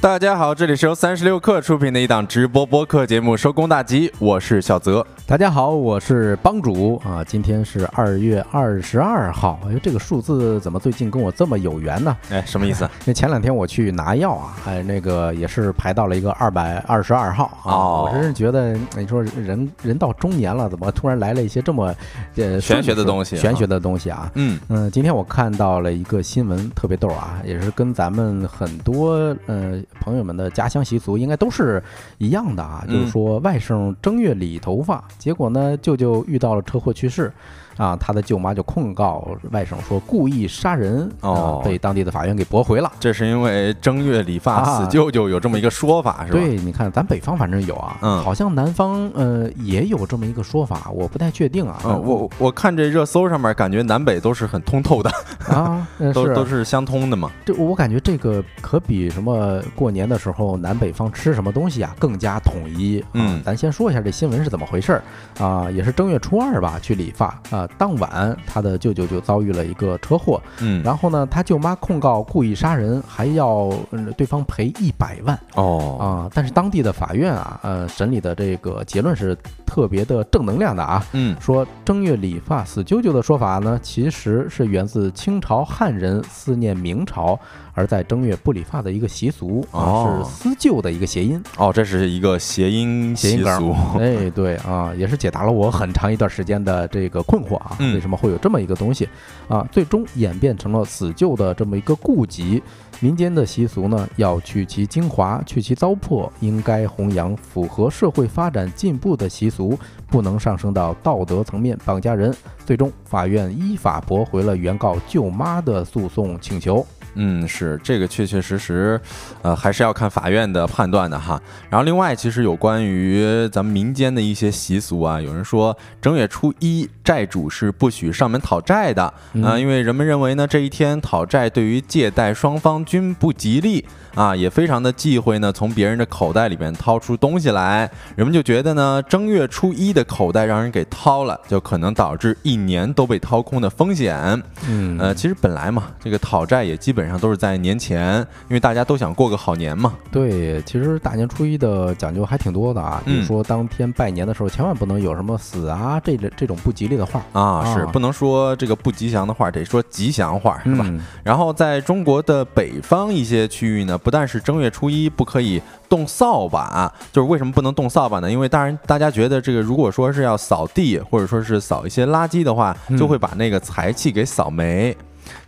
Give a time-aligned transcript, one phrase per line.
[0.00, 5.04] 大家好，这里是由三十六克出品的一档直播播客节目《收工大吉》，我是小泽。
[5.26, 12.16] 大家好，我是帮主啊，今天是二月二十二号，哎，这个数字怎么最近跟我这么有缘呢？
[12.30, 12.88] 哎，什么意思？
[13.04, 17.72] 那前两天我去拿药啊，哎，那个也是排到了一个二百二十二号啊。
[17.74, 21.92] 哦我真是觉得，你说人人到中年了，怎么突然来了一些这么
[22.36, 24.30] 呃玄学的东西啊玄学的东西啊？
[24.36, 31.82] 嗯嗯，今天我看到了一个新闻，特别逗啊，也是跟咱们很多呃朋友们的家乡习俗应该都是
[32.18, 37.32] 一样的啊，就是嗯说外甥正月理头发，结果呢舅舅遇到了车祸去世。
[37.78, 42.92] 啊，他的舅妈就控告外甥说故意杀人，哦啊被当地的法院给驳回了。
[43.00, 46.38] 这是因为正月理发啊死舅舅有这么一个说法，是吧？
[46.38, 51.80] 对，你看咱北方反正有啊，嗯好像南方呃也有这么一个说法，我不太确定啊。
[51.84, 55.10] 嗯，我我看这热搜上面，感觉南北都是很通透的，
[55.48, 57.30] 啊， 都都是相通的嘛。
[57.44, 63.00] 这我感觉这个可比什么过年的时候南北方吃什么东西啊更加统一。
[63.00, 65.02] 啊嗯咱先说一下这新闻是怎么回事儿
[65.38, 75.38] 啊，也是正月初二吧，去理发啊，当晚他的舅舅就遭遇了一个车祸，嗯，然后呢，他舅妈控告故意杀人，还要嗯对方赔一百万。
[75.54, 81.36] 哦，啊，但是当地的法院啊，呃，审理的这个结论是特别的正能量的啊，嗯。
[81.40, 87.38] 说正月理发死舅舅的说法呢，其实是源自清朝汉人思念明朝，
[87.78, 91.40] 而在正月不理发的一个习俗啊，哦是思旧的一个谐音。
[91.56, 94.00] 哦，这是一个谐音谐音梗习俗。
[94.00, 99.08] 哎，对啊，也是解答了我很长一段时间的这个困惑啊，嗯为什么会有这么一个东西
[99.46, 99.64] 啊？
[99.70, 102.60] 最终演变成了死旧的这么一个痼疾。
[103.00, 112.34] 民间的习俗呢，要去其精华，去其糟粕，应该弘扬符合社会发展进步的习俗，不能上升到道德层面绑架人。
[112.66, 116.84] 最终，法院依法驳回了原告舅妈的诉讼请求。
[117.20, 119.00] 嗯，是这个确确实实，
[119.42, 121.40] 呃，还是要看法院的判断的哈。
[121.68, 133.84] 然后另外，其实有关于咱们民间的一些习俗啊，有人说正月初一债主是不许上门讨债的啊、嗯因为人们认为呢，这一天讨债对于借贷双方均不吉利
[134.14, 137.90] 啊，也非常的忌讳呢从别人的口袋里面掏出东西来。
[138.14, 144.40] 人们就觉得呢，正月初一的口袋让人给掏了，就可能导致一年都被掏空的风险。
[144.68, 149.94] 嗯呃，其实本来嘛，这个讨债也基本上都是在年前，因为大家都想过个好年嘛。
[150.10, 160.84] 对，其实大年初一的讲究还挺多的啊，比如嗯说当天拜年的时候，千万不能有什么死啊这类这种不吉利的话，啊，是啊不能说这个不吉祥的话，得说吉祥话，是吧？
[160.88, 168.30] 嗯然后在中国的北方一些区域呢，不但是正月初一不可以动扫把，就是为什么不能动扫把呢？
[168.30, 174.96] 因为当然大家觉得这个如果说是要扫地或者说是扫一些垃圾的话，嗯就会把那个财气给扫没。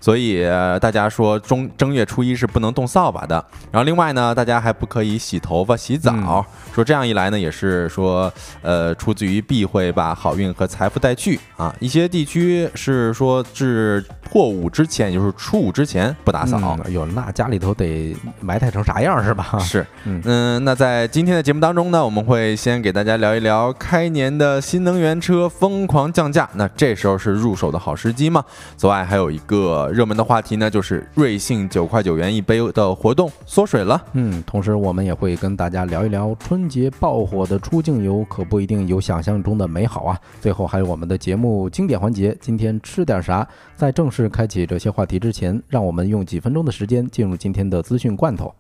[0.00, 3.44] 所以、呃大家说中正月初一是不能动扫把的。
[3.71, 6.44] 然后另外呢，大家还不可以洗头发、洗澡，嗯
[6.75, 11.75] 说这样一来呢，也是说呃出自于避讳把好运和财富带去啊。
[11.81, 16.59] 一些地区是说至破五之前，也就是初五之前不打扫。
[16.62, 19.59] 嗯哎呦，那家里头得埋汰成啥样是吧？
[19.61, 28.43] 是，嗯嗯，那在今天的节目当中呢，我们会先给大家聊一聊开年的新能源车疯狂降价，那这时候是入手的好时机吗？
[28.77, 34.03] 此外，还有一个热门的话题呢，就是瑞幸九块九元一杯的活动缩水了。
[34.12, 40.19] 嗯，同时我们也会跟大家聊一聊春节爆火的出境游，可不一定有想象中的美好啊。
[40.41, 43.47] 最后还有我们的节目经典环节，今天吃点啥？
[43.77, 48.55] 在正式开启这些话题之前，让我们用几分钟的时间进入今天的资讯罐头。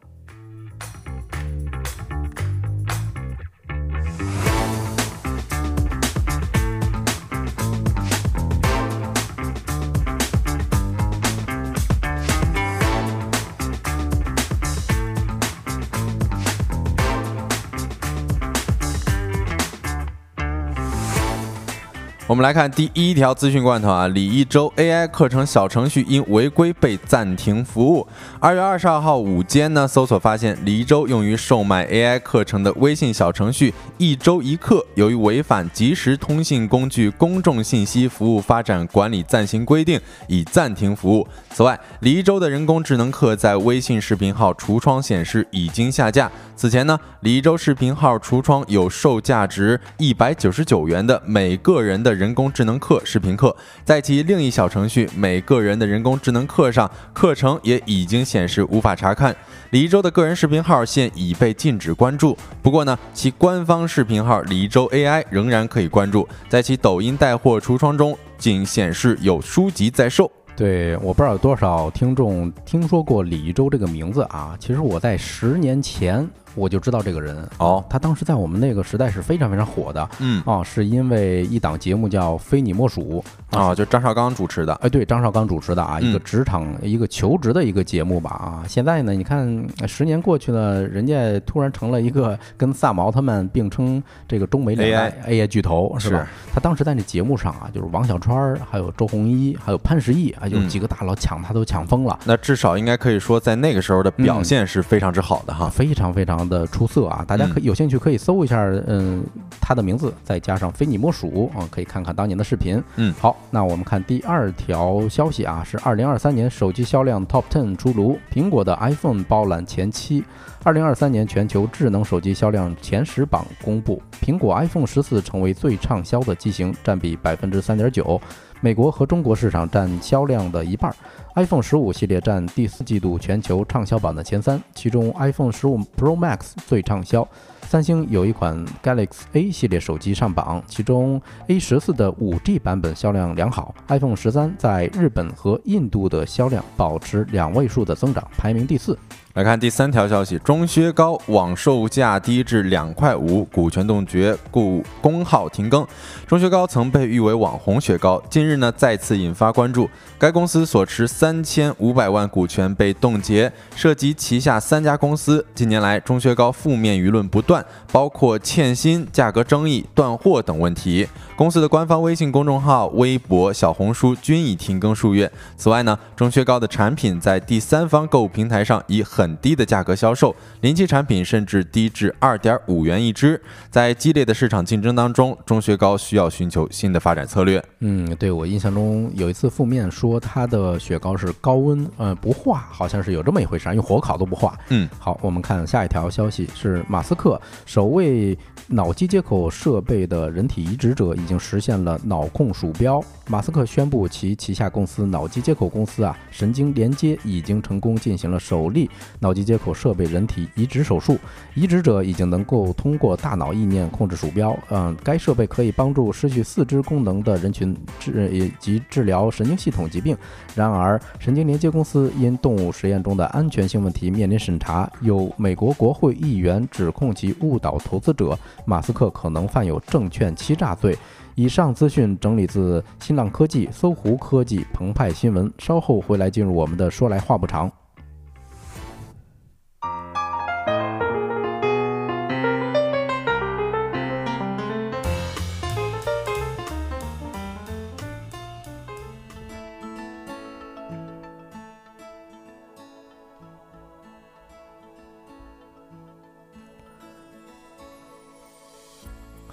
[22.30, 28.06] 我们来看第一条资讯罐头啊，李一舟 AI 课程小程序因违规被暂停服务。
[28.38, 41.26] 二月二十二号午间呢，搜索发现李一舟用于售卖 AI 课程的微信小程序“一周一课”，由于违反即时通信工具公众信息服务发展管理暂行规定，已暂停服务。
[41.52, 46.30] 此外，李一舟的人工智能课在微信视频号橱窗显示已经下架。
[46.54, 59.34] 此前呢，李一舟视频号橱窗有售价值一百九十九元的每个人的人工智能课视频课，在其另一小程序“每个人的人工智能课”上，课程也已经显示无法查看。
[59.70, 70.30] 李一舟的个人视频号现已被禁止关注，不过呢，其官方视频号李一舟 AI 仍然可以关注，在其抖音带货橱窗中仅显示有书籍在售。
[70.54, 74.54] 对，我不知道有多少听众听说过李一舟这个名字啊。
[74.60, 76.28] 其实我在十年前。
[76.54, 77.48] 我就知道这个人。
[77.58, 80.42] 哦，他当时在我们那个时代是非常非常火的，嗯。
[80.44, 88.64] 啊，是因为一档节目叫《非你莫属》啊，就张绍刚主持的，哎，对，张绍刚主持的啊，一个职场一个求职的一个节目吧啊。
[88.66, 96.26] 现在呢，你看十年过去了，人家突然成了一个跟萨毛他们并称这个中美两大 AI 巨头，是吧？
[96.52, 102.18] 他当时在那节目上啊，就是王小川、还有周鸿祎、还有潘石屹啊，有几个大佬抢他都抢疯了。
[102.24, 106.40] 那至少应该可以说，在那个时候的表现是非常之好的哈，非常非常。
[106.50, 107.22] 的出色啊！
[107.28, 109.22] 大家可以有兴趣可以搜一下，嗯，
[109.60, 112.82] 他的名字再加上非你莫属啊，可以看看当年的视频。
[112.96, 120.24] 嗯，好，那我们看第二条消息啊，是二零二三年手机销量 Top Ten 出炉，苹果的 iPhone 包揽前七。
[120.62, 128.20] 二零二三年全球智能手机销量前十榜公布，苹果 iPhone 十四成为最畅销的机型，占比百分之三点九，
[128.60, 130.94] 美国和中国市场占销量的一半。
[131.34, 137.26] iPhone 十五系列占第四季度全球畅销榜的前三，其中 iPhone 十五 Pro Max 最畅销。
[137.70, 143.72] 三星有一款 Galaxy A 系列手机上榜，其中 A 十四的 5G 版本销量良好。
[143.86, 148.98] iPhone 十三在日本和印度的销量保持两位数的增长，排名第四。
[149.34, 155.86] 来看第三条消息，中靴高网售价低至两块五，股权冻结，故公号停更。
[156.26, 159.88] 中靴高曾被誉为网红雪糕，近日呢再次引发关注。
[160.18, 165.46] 该公司所持三千五百万股权被冻结，涉及旗下三家公司。
[165.54, 171.06] 近年来，中靴高负面舆论不断，包括欠薪、价格争议、断货等问题。
[171.36, 175.30] 公司的官方微信公众号、微博、小红书均已停更数月。
[175.56, 183.40] 此外呢，中靴高的产品在第三方购物平台上以很低的价格销售，临期产品甚至低至二点五元一支。
[183.70, 187.62] 在激烈的市场竞争当中，中学高需要寻求新的发展策略。
[187.80, 194.58] 嗯，对我印象中有一次负面说它的雪糕是高温，呃，不化，好像是有这么一回事，用火烤都不化。
[194.68, 198.36] 嗯，好，我们看下一条消息是马斯克首位
[198.66, 203.02] 脑机接口设备的人体移植者已经实现了脑控鼠标。
[203.26, 208.90] 马斯克宣布，其旗下公司脑机接口公司啊，神经连接已经成功进行了首例
[209.20, 211.18] 脑机接口设备人体移植手术，
[211.54, 214.58] 移植者已经能够通过大脑意念控制鼠标。
[214.70, 220.16] 嗯，该设备可以帮助失去四肢功能的人群治以及治疗神经系统疾病。
[220.54, 230.96] 然而，神经连接公司因动物实验中的安全性问题面临审查，有美国国会议员指控其误导投资者，马斯克可能犯有证券欺诈罪。
[231.36, 235.50] 以上资讯整理自新浪科技、搜狐科技、澎湃新闻。
[235.58, 237.70] 稍后回来进入我们的说来话不长。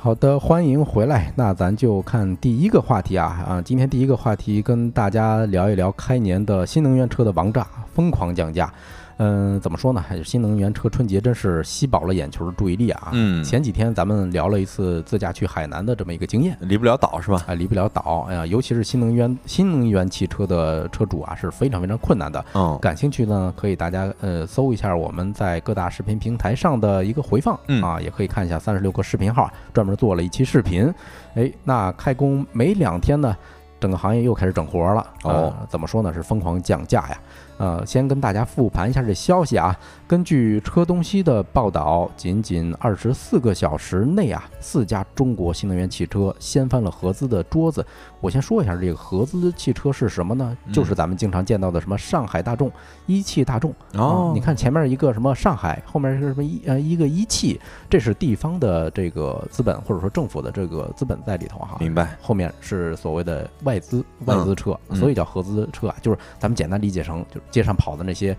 [0.07, 1.33] 好的，欢迎回来。
[1.35, 3.61] 那咱就看第一个话题啊啊！
[3.61, 8.73] 今天第一个话题跟大家聊一聊开年的新能源车的王炸，疯狂降价。
[9.17, 9.99] 嗯，怎么说呢？
[9.99, 13.09] 还是新能源车春节真是吸饱了眼球的注意力啊！
[13.13, 17.41] 嗯，前几天咱们聊了一次自驾去海南的这么一个经验，离不了岛是吧？
[17.47, 18.27] 哎，离不了岛。
[18.29, 22.45] 哎呀，尤其是新能源新能源汽车的车主啊，是非常非常困难的。
[22.53, 30.93] 嗯，感兴趣呢，可以大家呃搜一下我们在各大视频平台上的一个回放，嗯啊，也可以看一下三十六个视频号专门做了一期视频。
[31.33, 33.35] 哎，那开工没两天呢，
[33.79, 35.07] 整个行业又开始整活了。
[35.23, 36.13] 哦，怎么说呢？
[36.13, 37.19] 是疯狂降价呀。
[37.57, 39.77] 呃，先跟大家复盘一下这消息啊。
[40.07, 47.85] 根据车东西的报道，仅仅二十四个小时内啊，四家中国新能源汽车掀翻了合资的桌子。
[48.21, 50.57] 我先说一下这个合资汽车是什么呢？
[50.71, 52.71] 就是咱们经常见到的什么上海大众、
[53.05, 53.73] 一汽大众。
[53.93, 57.59] 哦，你看前面一个什么上海，后面是什么一呃一个一汽，
[57.89, 61.77] 这是地方的这个资本或者说政府的这个资本在里头哈。
[61.79, 62.17] 明白。
[62.21, 68.35] 后面是所谓的外资外资车，所以叫合资车啊，就是咱们简单理解成就是街上跑的那些。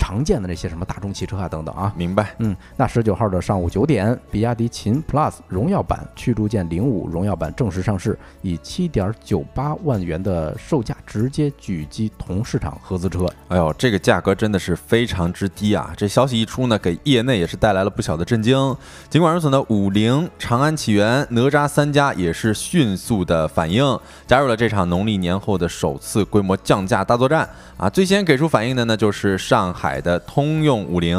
[0.00, 2.34] 常见的那些什么大众汽车啊等等啊，明白。
[2.38, 13.26] 嗯，那十九号的上午九点，比亚迪秦 Plus 荣耀版驱逐舰零五荣耀版正式上市，以七点九八万元的售价直接狙击同市场合资车。
[13.48, 15.92] 哎呦，这个价格真的是非常之低啊！
[15.94, 18.74] 这消息一出呢，给业内也是带来了不小的震惊。
[19.10, 23.84] 尽管如此呢，五菱、长安起源、哪吒三家也是迅速的反应，
[24.26, 27.90] 加入了这场农历年后的首次规模降价大作战啊！
[27.90, 29.89] 最先给出反应的呢，就是上海。
[29.90, 31.16] 海的通用五菱，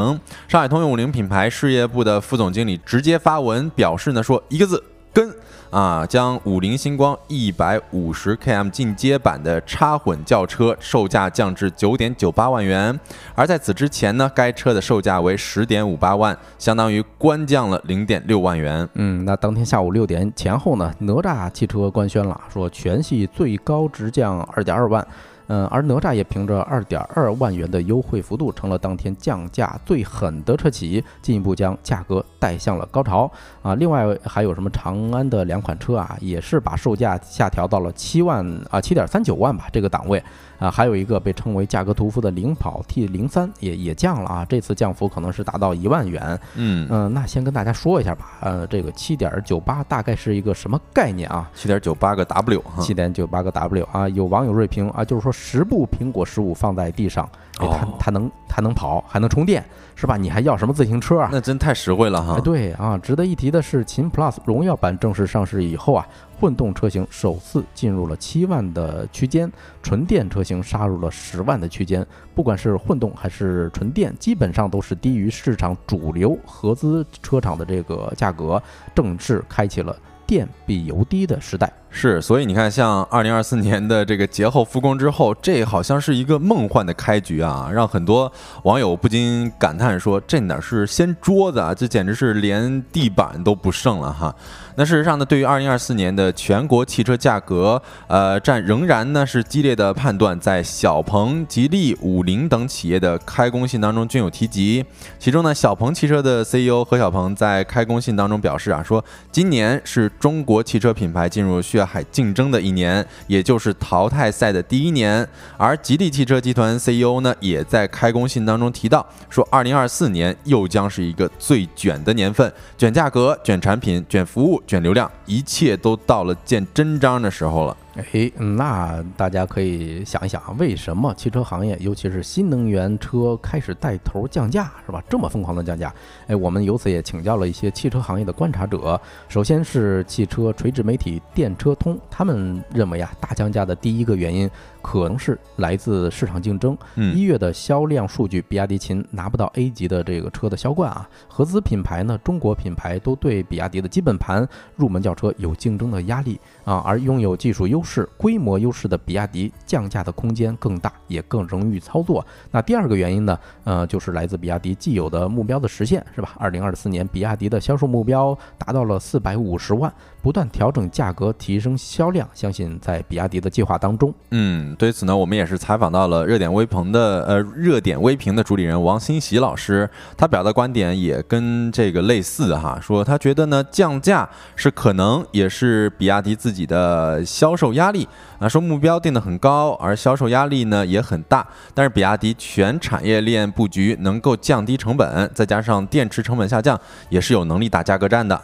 [0.48, 5.30] 上海通用五菱品牌事业部的副总经理直接发文表示呢，说一个字跟
[5.70, 12.98] 啊，将五菱星光一百五十 km 进阶版的插混轿车售价降至九点九八万元，
[13.36, 18.88] 而在此之前呢，该车的售价为十点五八万，相当于官降了零点六万元。
[18.94, 25.06] 嗯，那当天下午六点前后呢，哪吒汽车官宣了，说全系最高直降二点二万。
[25.52, 33.30] 嗯，而哪吒也凭着二点二万元的优惠幅度，成了当天降价最狠的车企，进一步将价格带向了高潮
[33.62, 33.76] 啊！
[33.76, 40.24] 另外还有什么长安的两款车啊，也是把售价下调到了七万啊，七点三九万吧这个档位
[40.58, 46.40] 啊，还有一个被称为价格屠夫的领跑 T 零三也也降了啊，这次降幅可能是达到一万元。
[46.56, 51.52] 嗯嗯，那先跟大家说一下吧，呃，这个七点九八大概是一个什么概念啊？
[51.54, 54.08] 七点九八个 W 哈，七点九八个 W 啊！
[54.08, 60.16] 有网友锐评啊，就是说十部苹果十五放在地上，哎，它哦它能它能跑，还能充电，是吧？
[60.16, 61.30] 你还要什么自行车啊？
[61.32, 62.42] 那真太实惠了哈哎，。
[62.42, 66.08] 对啊，值得一提的是，秦 Plus 荣耀版正式上市以后啊，
[66.40, 72.06] 混动车型首次进入了七万的区间，纯电车型杀入了十万的区间。
[72.36, 78.62] 不管是混动还是纯电，基本上都是低于市场主流合资车厂的这个价格，
[78.94, 81.74] 正式开启了电比油低的时代。
[81.94, 88.32] 是，所以你看，像二零二四年的这个节后复工之后，这好像是一个梦幻的开局啊，让很多
[88.64, 94.34] 网友不禁感叹说：“这哪是掀桌子啊，这简直是连地板都不剩了哈！”
[94.76, 104.84] 那事实上呢，对于二零二四年的全国汽车价格，呃，战仍然呢是激烈的判断，在小鹏、吉利、五菱等企业的开工信当中均有提及。
[105.20, 115.28] 其中呢，小鹏汽车的 CEO 何小鹏在开工信当中表示啊，说今年是中国汽车品牌进入海竞争的一年，也就是淘汰赛的第一年。
[115.58, 127.78] 而吉利汽车集团 CEO 呢，也在开工信当中提到，说二零二四年又将是一个最卷的年份，卷价格、卷产品、卷服务、卷流量，一切都到了见真章的时候了。
[127.96, 135.04] 哎，那大家可以想一想啊，为什么汽车行业，尤其是新能源车开始带头降价，是吧？
[135.10, 135.94] 这么疯狂的降价，
[136.28, 139.00] 哎，我们由此也请教了一些汽车行业的观察者。
[139.28, 144.50] 首先是汽车垂直媒体电车通，他们认为啊，大降价的第一个原因
[144.82, 146.78] 可能是来自市场竞争。
[146.96, 151.08] 嗯一月的销量数据，比亚迪秦拿不到 A 级的这个车的销冠啊。
[151.28, 162.26] 合资品牌呢，中国品牌都对比亚迪的基本盘入门轿车有竞争的压力啊，而拥有技术优势、规模优势的比亚迪降价的空间更大，也更容易操作。
[162.50, 166.36] 那第二个原因呢，呃，就是来自比亚迪既有的目标的实现，是吧？
[166.38, 174.14] 二零二四年，比亚迪的销售目标达到了四百五十万，不断调整价格，提升销量，相信在比亚迪的计划当中。
[174.30, 188.08] 嗯，对此呢，我们也是采访到了热点微朋的呃热点微评的主理人王新喜老师，他表达观点也跟这个类似哈，说他觉得呢降价是可能也是比亚迪自己的销售压力
[188.40, 198.40] 啊，说目标定得很高，而销售压力呢也很大，但是比亚迪全产业链布局能够降低成本，再加上电池成本下降，也是有能力打价格战的。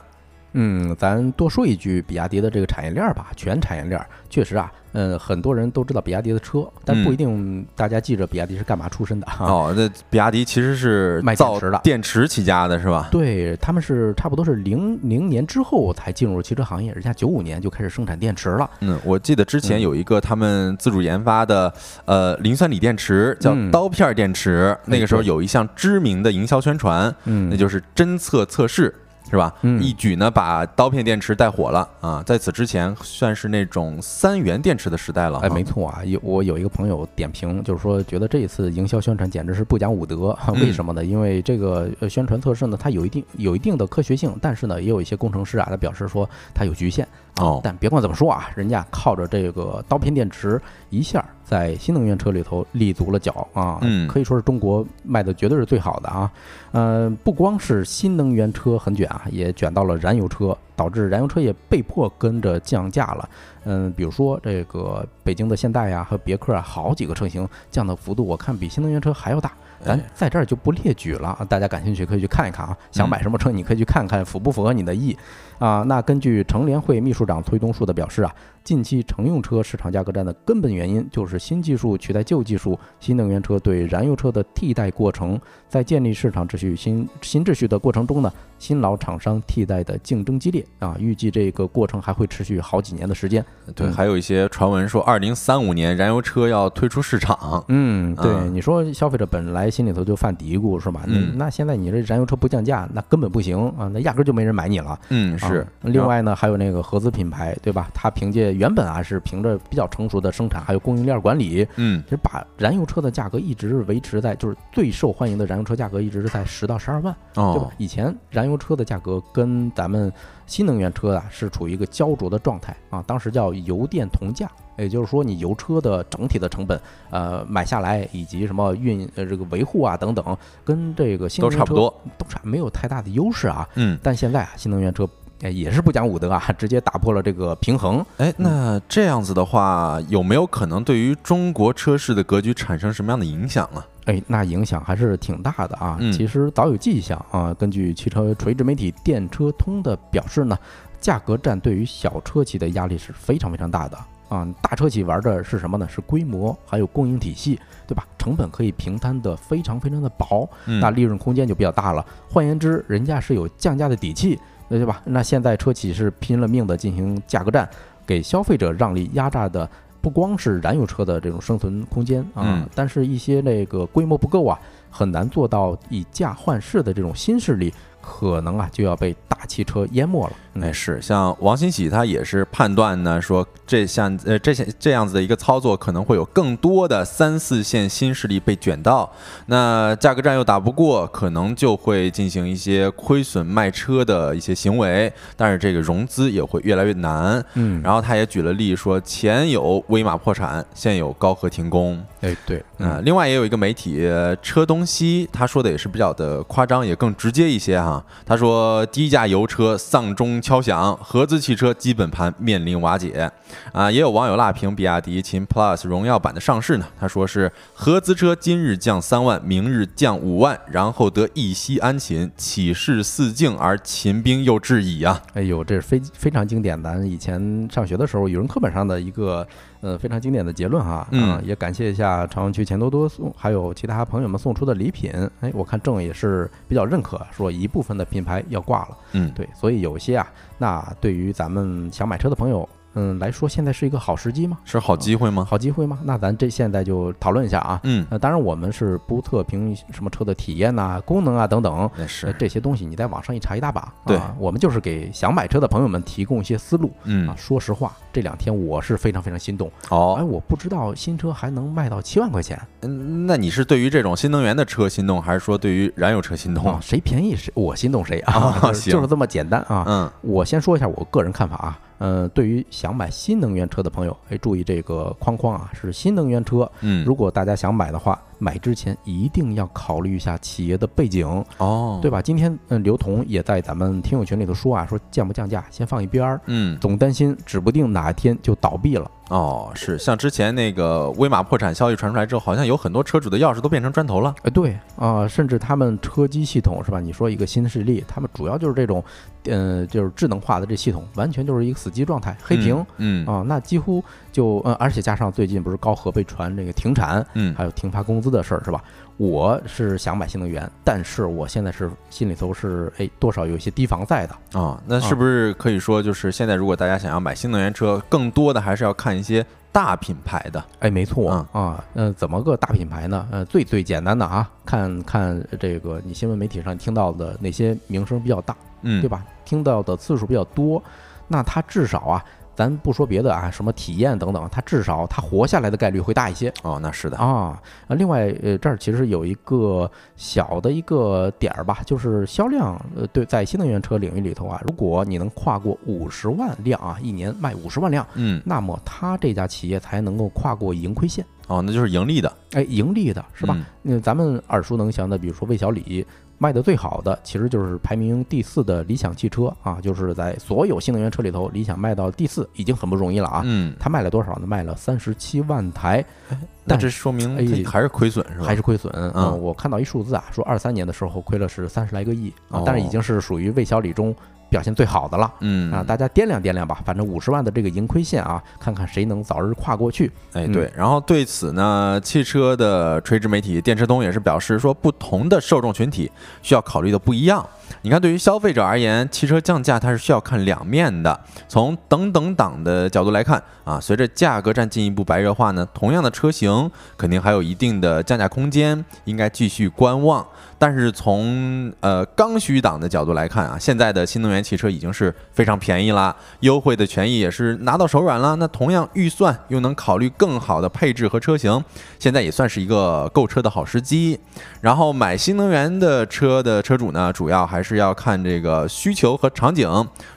[0.59, 9.45] 嗯，咱多说一句，比亚迪的这个产业链儿吧，全产业链儿确实啊，嗯，很多人都知道比亚迪的车，但不一定大家记着比亚迪是干嘛出身的哈。
[9.45, 13.07] 哦，那比亚迪其实是卖电造池的电池起家的是吧？
[13.11, 18.67] 对，他们是差不多是零零年之后才进入汽车行业，人家九五年就开始生产电池了。
[18.79, 21.71] 嗯，我记得之前嗯有一个他们自主研发的
[22.05, 24.75] 呃磷酸锂电池，叫嗯刀片电池。
[24.85, 28.91] 那个时候有一项知名的营销宣传，嗯，那就是侦测测试。
[29.29, 29.53] 是吧？
[29.61, 32.23] 嗯一举呢把刀片电池带火了啊！
[32.25, 35.37] 在此之前算是那种三元电池的时代了。
[35.39, 35.67] 哎，没。
[35.67, 40.37] 错啊，有我有一个朋友点评，就是说觉得这一次营销宣传简直是不讲武德。
[40.47, 41.03] 嗯为什么呢？
[41.03, 47.05] 因为这个呃宣传测试呢，它有一定有一定的科学性，但是呢，也有一些工程师啊，他表示说它有局限。
[47.41, 56.29] 哦，但别管怎么说啊，人家靠着这个刀片电池，一下在新能源车里头立足了脚啊，嗯可以说是中国卖的绝对是最好的啊。
[56.73, 63.29] 呃，不光是新能源车很卷啊，也卷到了燃油车，导致燃油车也被迫跟着降价了。
[63.63, 69.53] 嗯，比如说这个北京的现代呀、和别克啊，好几个车型降的幅度，我看比新能源车还要大。
[69.79, 72.75] 咱哎在这儿就不列举了，啊大家感兴趣可以去看一看啊。
[72.91, 75.15] 想买什么车，你可以去看看符不符合你的意
[75.59, 75.83] 啊。
[75.83, 78.35] 那根据乘联会秘书长崔东树的表示啊，
[78.67, 93.41] 近期乘用车市场价格战的根本原因就是新技术取代旧技术，新能源车对燃油车的替代过程，在建立市场秩序新新秩序的过程中呢，新老厂商替代的竞争激烈，啊，预计这个过程还会持续好几年的时间。
[93.73, 97.63] 对，嗯还有一些传闻说，二零三五年燃油车要退出市场。
[97.69, 101.03] 嗯，对，嗯你说消费者本来心里头就犯嘀咕是吧？
[101.07, 104.99] 那嗯那现在你这燃油车不降价，那根本不行啊，那压根儿就没人买你了。
[105.07, 105.67] 嗯，是啊。
[105.83, 107.89] 另外呢，还有那个合资品牌，对吧？
[107.93, 117.71] 它凭借原本啊是凭着比较成熟的生产还有供应链管理，嗯其实把燃油车的价格一直维持在就是最受欢迎的燃油车价格一直是在十到十二万，对吧哦？
[117.77, 120.11] 以前燃油车的价格跟咱们
[120.45, 124.49] 新能源车啊是处于一个焦灼的状态啊，当时叫油电同价。
[124.77, 132.01] 也就是说，你油车的整体的成本，呃，买下来以及什么运呃这个维护啊等等，跟这个新能源车都差不多。
[132.15, 133.67] 都差没有太大的优势啊。
[133.73, 135.09] 嗯，但现在啊，新能源车
[135.41, 138.03] 哎也是不讲武德啊， 直接打破了这个平衡。
[138.17, 143.85] 哎，那这样子的话，有没有可能对于中国车市的格局产生什么样的影响啊？
[144.05, 145.97] 哎，那影响还是挺大的啊。
[145.99, 147.53] 嗯其实早有迹象啊。
[147.53, 150.57] 根据汽车垂直媒体电车通的表示呢，
[150.99, 153.97] 价格战对于小车企的压力是非常非常大的
[154.29, 154.47] 啊。
[154.61, 155.87] 大车企玩的是什么呢？
[155.87, 158.03] 是规模，还有供应体系，对吧？
[158.17, 162.03] 成本可以平摊的非常非常的薄，嗯那利润空间就比较大了。
[162.27, 165.01] 换言之，人家是有降价的底气，对吧？
[165.05, 167.67] 那现在车企是拼了命的进行价格战，
[168.05, 169.69] 给消费者让利压榨的。
[169.99, 174.57] 不光是燃油车的这种生存空间啊，嗯但是一些那个规模不够啊，
[174.89, 177.73] 很难做到以价换市的这种新势力，
[178.07, 180.33] 可能啊就要被大汽车淹没了。
[180.33, 189.07] 嗯哎，是像王新喜他也是判断呢，说这项呃这些这样子的一个操作，可能会有更多的三四线新势力被卷到，
[189.45, 197.43] 那价格战又打不过，可能就会进行一些亏损卖车的一些行为，但是这个融资也会越来越难。
[197.53, 202.03] 嗯，然后他也举了例说，前有威马破产，现有高和停工。
[202.21, 207.96] 哎对，嗯，另外也有一个媒体呃车东西，他说的也是比较的夸张，也更直接一些哈。
[208.25, 213.31] 他说低价油车丧钟敲响，合资汽车基本盘面临瓦解。
[213.71, 225.21] 啊，也有网友辣评比亚迪秦 Plus 荣耀版的上市呢，他说是合资车今日降三万，明日降五万，然后得一息安寝，岂是四境而秦兵又至矣啊！
[225.33, 229.47] 哎呦，这是非非常经典，咱以前上学的时候语文课本上的一个
[229.81, 231.07] 呃非常经典的结论哈。
[231.11, 235.11] 嗯啊也感谢一下朝阳区钱多多送，还有其他朋友们送出的礼品。
[235.41, 238.97] 哎，我看郑也是比较认可，说一部分的品牌要挂了。
[239.13, 242.67] 嗯，对，所以有些啊，那对于咱们想买车的朋友，
[242.99, 244.57] 嗯来说，现在是一个好时机吗？
[244.65, 245.45] 是好机会吗？
[245.47, 245.99] 好机会吗？
[246.03, 247.79] 那咱这现在就讨论一下啊。
[247.83, 251.87] 嗯，呃，当然我们是不测评什么车的体验呐、功能啊等等。
[252.07, 266.79] 是，这些东西你在网上一查一大把，对啊，我们就是给想买车的朋友们提供一些思路嗯啊。，说实话，这两天我是非常非常心动，哦哎，哦，我不知道新车还能卖到七万块钱嗯，那你是对于这种新能源的车心动，还是说对于燃油车心动啊，？
[266.81, 269.83] 谁便宜谁我心动谁啊 就是这么简单啊。
[269.87, 276.69] 嗯我先说一下我个人看法啊，呃，对于想买新能源车的朋友，哎，注意这个框框啊，是新能源车。
[276.81, 282.21] 嗯，如果大家想买的话，买之前一定要考虑一下企业的背景，哦，对吧？
[282.21, 289.09] 今天嗯，刘同也在咱们听友群里头说啊，说降不降价先放一边儿，嗯，总担心指不定哪一天就倒闭了。
[289.29, 294.33] 哦，是像之前那个威马破产消息传出来之后，好像有很多车主的钥匙都变成砖头了。
[294.43, 296.99] 哎，对啊、甚至他们车机系统是吧？
[296.99, 299.03] 你说一个新势力，他们主要就是这种，
[299.49, 302.75] 呃，就是智能化的这系统，完全就是一个死机状态，黑屏。
[302.97, 308.83] 嗯，嗯啊，那几乎就呃，而且加上最近不是高和被传这个停产，嗯还有停发工资的事儿是吧？
[309.17, 314.35] 我是想买新能源，但是我现在是心里头是哎多少有一些提防在的。
[314.53, 320.63] 哦，那是不是可以说，就是现在如果大家想要买新能源车，更多的还是要看一些大品牌的？
[320.81, 323.27] 哎，没错嗯啊，呃，怎么个大品牌呢？
[323.31, 329.09] 呃，最最简单的啊，看看这个你新闻媒体上听到的那些名声比较大，嗯，对？
[329.09, 329.25] 吧？
[329.45, 330.81] 听到的次数比较多，
[331.27, 336.51] 那它至少啊，咱不说别的啊，什么体验等等，它至少它活下来的概率会大一些。
[336.63, 337.15] 哦，那是的。
[337.17, 353.55] 啊，啊，另外，呃，这儿其实有一个小的一个点儿吧，就是销量，呃，对，在新能源车领域里头啊，如果你能跨过五十万辆啊，一年卖五十万辆，嗯，那么它这家企业才能够跨过盈亏线，哦，那就是盈利的，哎，盈利的是吧？
[353.55, 353.63] 嗯？
[353.81, 356.05] 那咱们耳熟能详的，比如说魏小李。
[356.39, 363.41] 卖的最好的其实就是排名第四的理想汽车啊，就是在所有新能源车里头，理想卖到第四已经很不容易了啊。
[363.43, 364.45] 嗯，它卖了多少呢？
[364.45, 368.45] 卖了三十七万台，那但这说明还是亏损是吧？
[368.45, 368.93] 还是亏损。
[368.95, 374.15] 嗯嗯，我看到一数字啊，说二三年的时候亏了是三十来个亿啊哦，但是已经是属于魏小李中
[374.49, 375.31] 表现最好的了。
[375.41, 380.11] 嗯啊，大家掂量掂量吧，反正五十万的这个盈亏线啊，看看谁能早日跨过去。
[380.33, 387.45] 哎，嗯对，然后对此呢，汽车的垂直媒体电车通也是表示说，不同的受众群体需要考虑的不一样。
[387.81, 391.19] 你看，对于消费者而言，汽车降价它是需要看两面的。
[391.47, 400.25] 从等等档的角度来看啊，随着价格战进一步白热化呢，同样的车型肯定还有一定的降价空间，应该继续观望。
[400.59, 408.35] 但是从呃刚需党的角度来看啊，现在的新能源汽车已经是非常便宜啦，优惠的权益也是拿到手软了。
[408.37, 411.63] 那同样预算又能考虑更好的配置和车型，
[411.99, 414.19] 现在也算是一个购车的好时机。
[414.61, 419.67] 然后买新能源的车的车主呢，主要还还是要看这个需求和场景，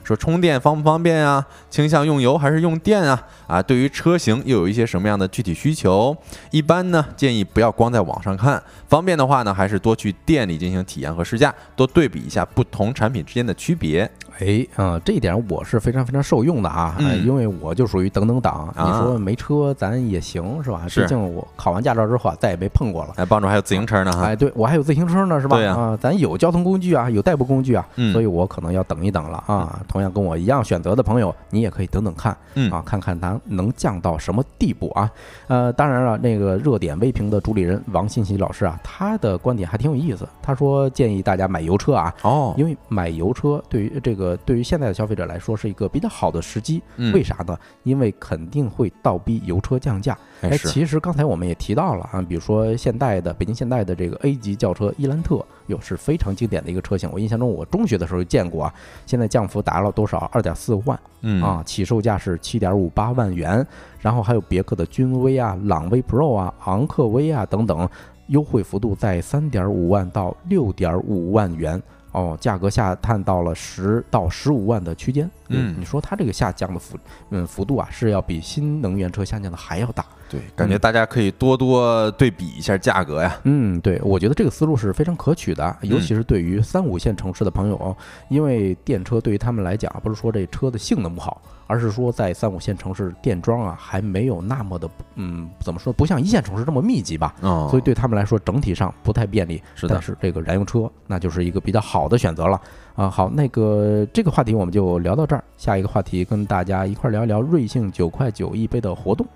[0.03, 3.19] 说充电方不方便啊，倾向用油还是用电啊？
[3.47, 6.15] 啊，对于车型又有一些什么样的具体需求？
[6.51, 14.07] 一般呢，建议不要光在网上看，方便的话呢，还是多去店里进行体验和试驾，多对比一下不同产品之间的区别。
[14.39, 18.67] 哎，啊、这一点我是非常非常受用的啊，因为我就属于等等党。
[18.75, 20.85] 啊你说没车咱也行是吧？
[20.87, 23.13] 是毕竟我考完驾照之后啊，再也没碰过了。
[23.17, 24.23] 哎，帮主还有自行车呢哈。
[24.23, 25.57] 哎，对我还有自行车呢，是吧？
[25.57, 29.79] 对咱有交通工具啊，有代步工具啊，嗯所以我可能要等一等了啊。
[29.87, 35.09] 同样跟我一样选择的朋友，你也可以等等看，嗯啊，看看咱能降到什么地步啊。
[35.47, 40.27] 呃，当然了，那个热点微评的主理人王信息老师啊，他的观点还挺有意思。
[40.41, 46.81] 他说建议大家买油车啊，哦，因为买油车对于这个对于现在的消费者来说是一个比较好的时机。
[46.97, 47.57] 嗯为啥呢？
[47.83, 50.17] 因为肯定会倒逼油车降价。
[50.41, 57.09] 哎，其实刚才我们也提到了啊，比如说现代的北京现代的这个 A 级轿车伊兰特，哟是非常经典的一个车型。
[57.11, 58.73] 我印象中我中学的时候就见过啊，
[59.05, 60.29] 现在降幅达到多少？
[60.31, 63.65] 二点四万嗯啊，起售价是七点五八万元。
[63.99, 67.87] 然后还有别克的君威啊、朗威 Pro 啊、昂克威啊等等，
[68.27, 71.79] 优惠幅度在三点五万到六点五万元。
[72.11, 75.29] 哦，价格下探到了十到十五万的区间。
[75.47, 76.97] 嗯你说它这个下降的幅
[77.29, 80.05] 嗯幅度啊，是要比新能源车下降的还要大。
[80.31, 83.37] 对，感觉大家可以多多对比一下价格呀。
[83.43, 87.93] 嗯，对，我觉得这个思路是非常可取的，尤其是对于三五线城市的朋友，
[88.29, 99.61] 因为电车对于他们来讲，不是说这车的性能不好，而是说在三五线城市电桩啊还没有那么的，嗯，怎么说，不像一线城市这么密集吧，哦，所以对他们来说整体上不太便利。
[99.75, 102.61] 是的但是这个燃油车那就是一个比较好的选择了
[102.95, 103.09] 啊。
[103.09, 109.27] 好，那个这个话题我们就聊到这儿，下一个话题跟大家一块儿聊一聊瑞幸九块九一杯的活动。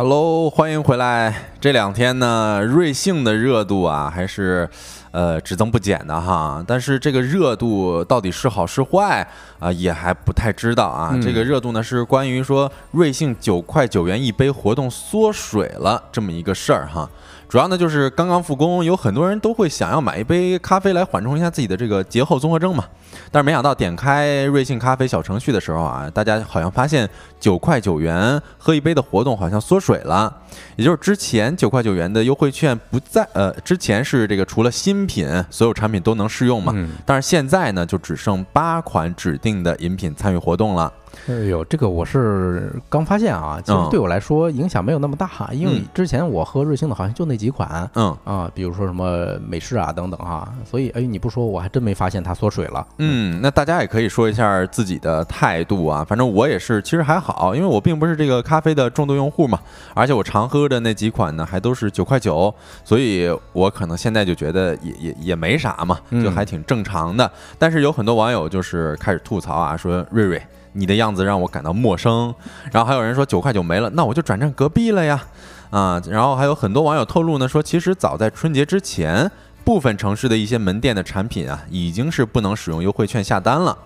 [0.00, 1.50] Hello，欢迎回来。
[1.60, 4.70] 这两天呢，瑞幸的热度啊，还是
[5.10, 6.62] 呃只增不减的哈。
[6.64, 9.26] 但是这个热度到底是好是坏
[9.58, 11.10] 啊、也还不太知道啊。
[11.14, 17.10] 嗯这个热度呢，是关于说瑞幸九块九元一杯活动缩水了这么一个事儿哈。
[17.48, 22.84] 主要呢就是刚刚复工，有很多人都会想要买一杯咖啡来缓冲一下自己的这个节后综合症嘛。
[23.32, 27.08] 但是没想到点开瑞幸咖啡小程序的时候啊，大家好像发现
[27.40, 30.30] 九块九元喝一杯的活动好像缩水了，
[30.76, 40.92] 也就是之前九块九元的优惠券不在，呃，之前是这个除了新品所有产品都能适用嘛，嗯，但是现在呢就只剩八款指定的饮品参与活动了。
[41.26, 52.86] 哎呦，这个我是刚发现啊，其实嗯对我来说影响没有那么大，因为嗯之前我喝瑞幸的好像就那几款嗯啊，比如说什么美式啊等等哈，所以哎，你不说我还真没发现它缩水了。
[52.98, 56.04] 嗯，那大家也可以说一下自己的态度啊。
[56.08, 59.58] 反正我也是，其实还好，因为我并不是这个咖啡的重度用户嘛，
[59.94, 62.54] 而且我常喝的那几款呢还都是九块九，
[62.84, 67.30] 所以我可能现在就觉得也也也没啥嘛，就嗯还挺正常的。
[67.58, 70.40] 但是有很多网友就是开始吐槽啊，说瑞瑞。
[70.72, 72.34] 你的样子让我感到陌生，
[72.72, 75.22] 然后还有人说九块九没了，那我就转战隔壁了呀，
[75.70, 79.30] 啊，然后还有很多网友透露呢，说其实早在春节之前，
[79.64, 83.76] 部分城市的一些门店的产品啊，已经是不能使用优惠券下单了。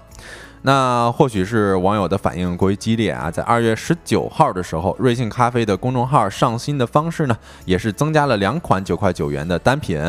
[0.63, 10.01] 那或许是网友的反应过于激烈啊，在二月十九号的时候，瑞幸咖啡的公众号上新的方式呢，也是增加了两款九块九元的单品，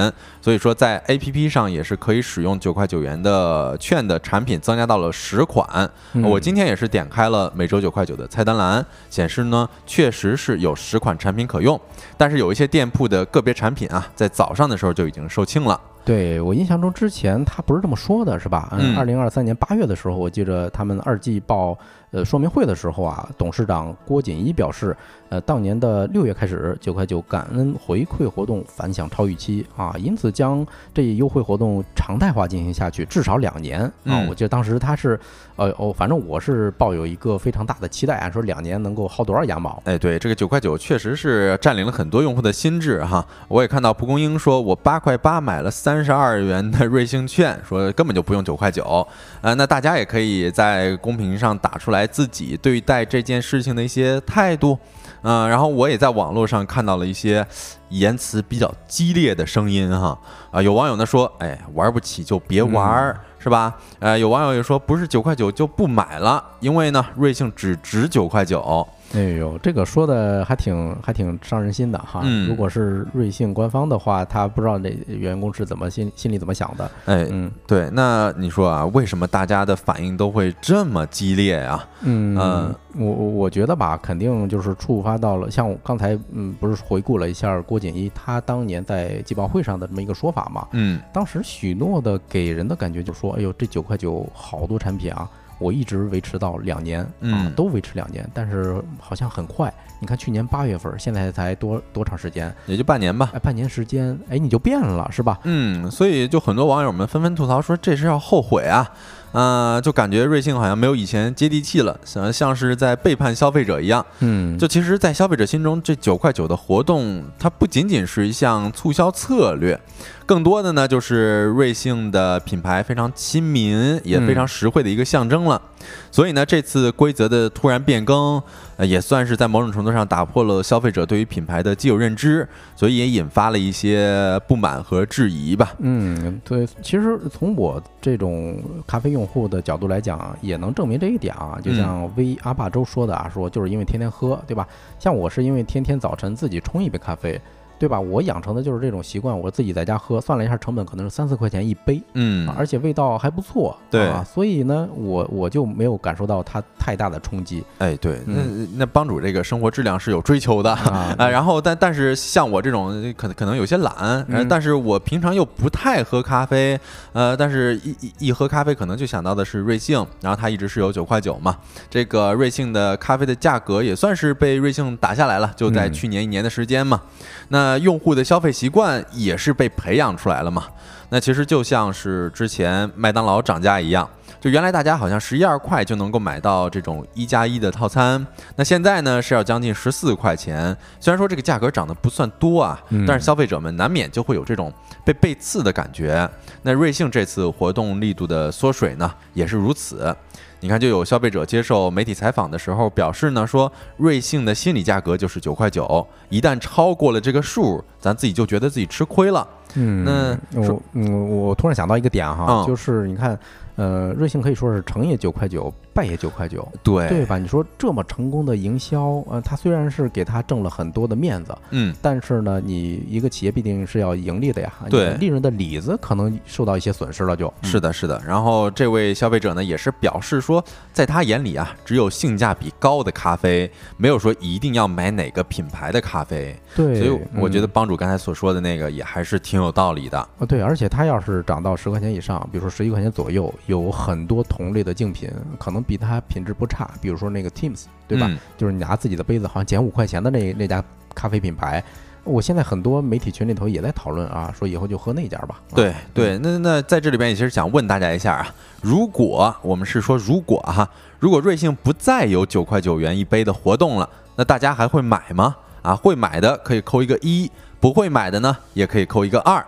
[0.41, 5.89] 所以说在 APP 上也是可以使用九块九元的券的产品增加到了十款。
[6.13, 11.79] 嗯我今天也是点开了每周九块九的菜单栏，显示呢确实是有十款产品可用，
[12.15, 15.79] 但是有一些店铺的个别产品啊，在早上的时候就已经售罄了。
[16.05, 18.75] 对我印象中之前他不是这么说的，是吧？
[18.79, 21.77] 嗯二零二三年八月的时候，我记着他们二季报
[22.13, 24.95] 呃说明会的时候啊，董事长郭锦一表示，
[25.29, 33.91] 呃，当年的六月开始，九块九感恩回馈活动反响超预期啊，因此将这一优惠活动常态化进行下去，至少两年啊。
[34.05, 35.19] 嗯我记得当时他是，
[35.57, 39.81] 呃哦，反正我是抱有一个非常大的期待啊，说两年能够薅多少羊毛。
[39.85, 43.25] 哎，对，这个九块九确实是占领了很多用户的心智哈。
[43.47, 49.05] 我也看到蒲公英说，我八块八买了三十二元的瑞幸券，说根本就不用九块九。
[49.41, 54.77] 呃，那大家也可以在公屏上打出来自己对待这件事情的一些态度。
[55.21, 57.45] 嗯、然后我也在网络上看到了一些
[57.89, 60.17] 言辞比较激烈的声音哈。
[60.51, 63.19] 啊、有网友呢说，哎，玩不起就别玩儿。
[63.39, 63.75] 是吧？
[63.99, 68.87] 呃，有网友也说，不是九块九就不买了，因为呢，瑞幸只值九块九。
[69.13, 72.21] 哎呦，这个说的还挺还挺伤人心的哈。
[72.23, 76.89] 嗯如果是瑞幸官方的话，他不知道那员工是怎么心心里怎么想的。
[77.05, 81.87] 哎，嗯对，那你说啊，为什么大家的反应都会这么激烈啊？
[82.01, 90.67] 嗯嗯我我我觉得吧，肯定就是触发到了，像我刚才嗯，不是回顾了一下郭锦一他当年在季报会上的这么一个说法嘛。
[90.71, 95.29] 嗯当时许诺的给人的感觉就说，哎呦，这九块九好多产品啊，
[95.63, 99.73] 我一直维持到两年啊嗯，都维持两年，但是好像很快。
[99.99, 102.53] 你看去年八月份，现在才多多长时间？
[102.65, 103.31] 也就半年吧。
[103.33, 105.39] 哎，半年时间，哎，你就变了是吧？
[105.43, 108.91] 嗯，所以就很多网友们纷纷吐槽说这是要后悔啊，
[109.31, 114.05] 呃，就感觉瑞幸好像没有以前接地气了，像像是在背叛消费者一样。
[114.19, 119.79] 嗯就其实，在消费者心中，这九块九的活动，它不仅仅是一项促销策略，
[120.25, 125.61] 更多的呢就是瑞幸的品牌非常亲民，也非常实惠的一个象征了。
[126.09, 128.41] 所以呢，这次规则的突然变更，
[128.77, 135.73] 呃，也算是在某种程度上打破了消费者对于品牌的既有认知，所以也引发了一些不满和质疑吧。
[135.79, 141.59] 嗯，对，其实从我这种咖啡用户的角度来讲，也能证明这一点啊。
[141.61, 144.65] 就像威阿坝州说的啊，说就是因为天天喝，对吧？
[144.97, 147.39] 像我是因为天天早晨自己冲一杯咖啡，
[147.83, 147.99] 对吧？
[147.99, 158.41] 我养成的就是这种习惯，我自己在家喝，算了一下成本可能是三四块钱一杯，嗯，而且味道还不错，对啊，所以呢，我我就没有感受到它太大的冲击哎，对，那
[158.77, 160.71] 那帮主这个生活质量是有追求的。
[160.71, 161.13] 啊。
[161.17, 166.79] 啊，然后但但是像我这种可能可能有些懒，但是我平常又不太喝咖啡，
[167.11, 171.57] 呃，但是一一一喝咖啡可能就想到的是瑞幸，然后它一直是有九块九嘛，
[171.89, 177.01] 这个瑞幸的咖啡的价格也算是被瑞幸打下来了，就在嗯去年一年的时间嘛，
[177.49, 180.65] 那用户的消费习惯也是被培养出来了嘛，
[181.09, 184.09] 那其实就像是之前麦当劳涨价一样。
[184.41, 190.75] 就原来大家好像十一二块就能够买到这种一加一的套餐，那现在呢是要将近十四块钱。
[190.99, 194.73] 虽然说这个价格涨得不算多啊，嗯但是消费者们难免就会有这种
[195.05, 196.29] 被背刺的感觉。
[196.63, 200.15] 那瑞幸这次活动力度的缩水呢，也是如此。
[200.61, 209.45] 你看，就有消费者接受媒体采访的时候表示呢，说瑞幸的心理价格就是九块九，一旦超过了这个数，咱自己就觉得自己吃亏了。
[209.75, 213.37] 嗯，那说我嗯，我突然想到一个点哈，嗯就是你看，
[213.75, 217.37] 呃，瑞幸可以说是成也九块九，败也九块九，对，对吧？
[217.37, 228.21] 你说这么成功的营销，呃，他虽然是给他挣了很多的面子，嗯，但是呢，你一个企业必定是要盈利的呀，对利润的里子可能受到一些损失了就，是的，是的。
[228.25, 236.55] 然后这位消费者呢，也是表示说，在他眼里啊，只有性价比高的咖啡，没有说一定要买哪个品牌的咖啡。
[236.75, 240.17] 对，所以我觉得嗯帮主刚才所说的那个也还是挺有道理的。
[240.17, 245.29] 啊，对，而且它要是涨到十块钱以上，比如说十一块钱左右，有很多同类的竞品，
[245.59, 248.27] 可能比它品质不差，比如说那个 Teams，对吧？
[248.29, 251.83] 嗯就是你拿自己的杯子，好像减五块钱的那那家咖啡品牌，
[252.23, 255.61] 我现在很多媒体群里头也在讨论啊，说以后就喝那家吧。
[255.71, 258.47] 啊对对，那那在这里边也其实想问大家一下啊，
[258.81, 265.55] 如果我们是说如果哈，如果瑞幸不再有九块九元一杯的活动了，那大家还会买吗？
[265.81, 269.65] 啊，会买的可以扣一个一，不会买的呢也可以扣一个二。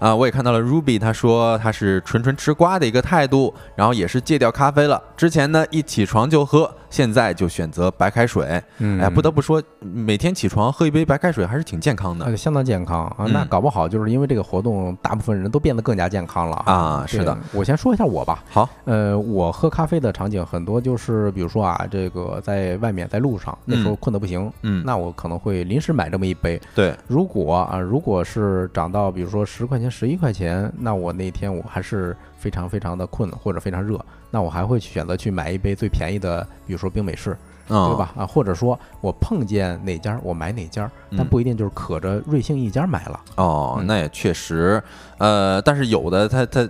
[0.00, 5.00] 啊，我也看到了 Ruby，他说他是纯纯吃瓜的一个态度，然后也是戒掉咖啡了。
[5.14, 8.62] 之前呢一起床就喝，现在就选择白开水。
[8.78, 12.26] 嗯，哎，不得不说，每天起床喝一杯白开水还是挺健康的。
[12.26, 13.06] 呃，相当健康。
[13.16, 13.26] 啊。
[13.28, 13.48] 那嗯。
[13.48, 16.56] 搞不好就是因为这个活动，大部分人都变得更加健康了。
[16.66, 18.44] 啊是的，我先说一下我吧。
[18.50, 26.60] 好，呃，我喝咖啡的场景很多，就是比如说啊，这个在外面在路上，那时候嗯困得不行，嗯，那我可能会临时买这么一杯。
[26.74, 34.00] 对，如果啊，如果是涨到比如说十块钱、十一块钱，那我那天我还是非常非常的困或者非常热，
[34.30, 37.36] 那我还会去选择去买一杯最便宜的，比如说冰美式
[37.72, 38.10] 嗯对吧？
[38.16, 43.20] 啊，或者说我碰见哪家我买哪家，但嗯不一定就是可着瑞幸一家买了。
[43.36, 44.82] 哦，嗯那也确实，
[45.18, 46.68] 呃，但是有的它它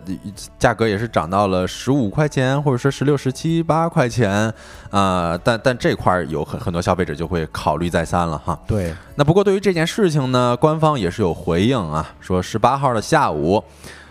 [0.59, 4.53] 价格也是涨到了十五块钱，或者说十六、十七八块钱，
[4.91, 8.61] 啊，但但这块儿有很很多消费者就会考虑再三了哈。
[8.67, 13.65] 对，那不过对于这件事情呢，官方也是有回应啊，说十八号的下午，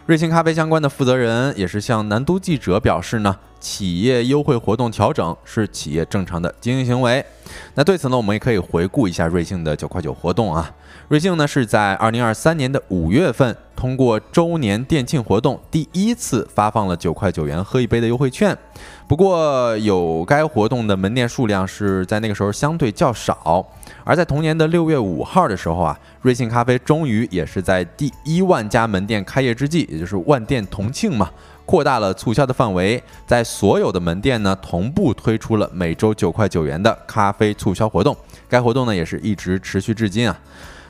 [0.09, 7.23] 瑞幸咖啡相关的负责人也是向南都记者表示呢，企业优惠活动调整是企业正常的经营行为。
[7.75, 10.73] 那对此呢，我们也可以回顾一下瑞幸的九块九活动啊。
[11.09, 18.57] 瑞幸呢是在二零二三年的五月份，通过周年店庆活动，第一次发放了九块九元喝一杯的优惠券。
[19.09, 23.65] 不过，有该活动的门店数量是在那个时候相对较少。
[24.03, 31.27] 而在同年的六月五号的时候啊，瑞幸咖啡终于也是在第一万家门店开业之际，也就是万店同庆嘛，
[31.65, 38.15] 扩大了促销的范围，在所有的门店呢同步推出了每周九块九元的咖啡促销活动。
[38.47, 40.39] 该活动呢也是一直持续至今啊。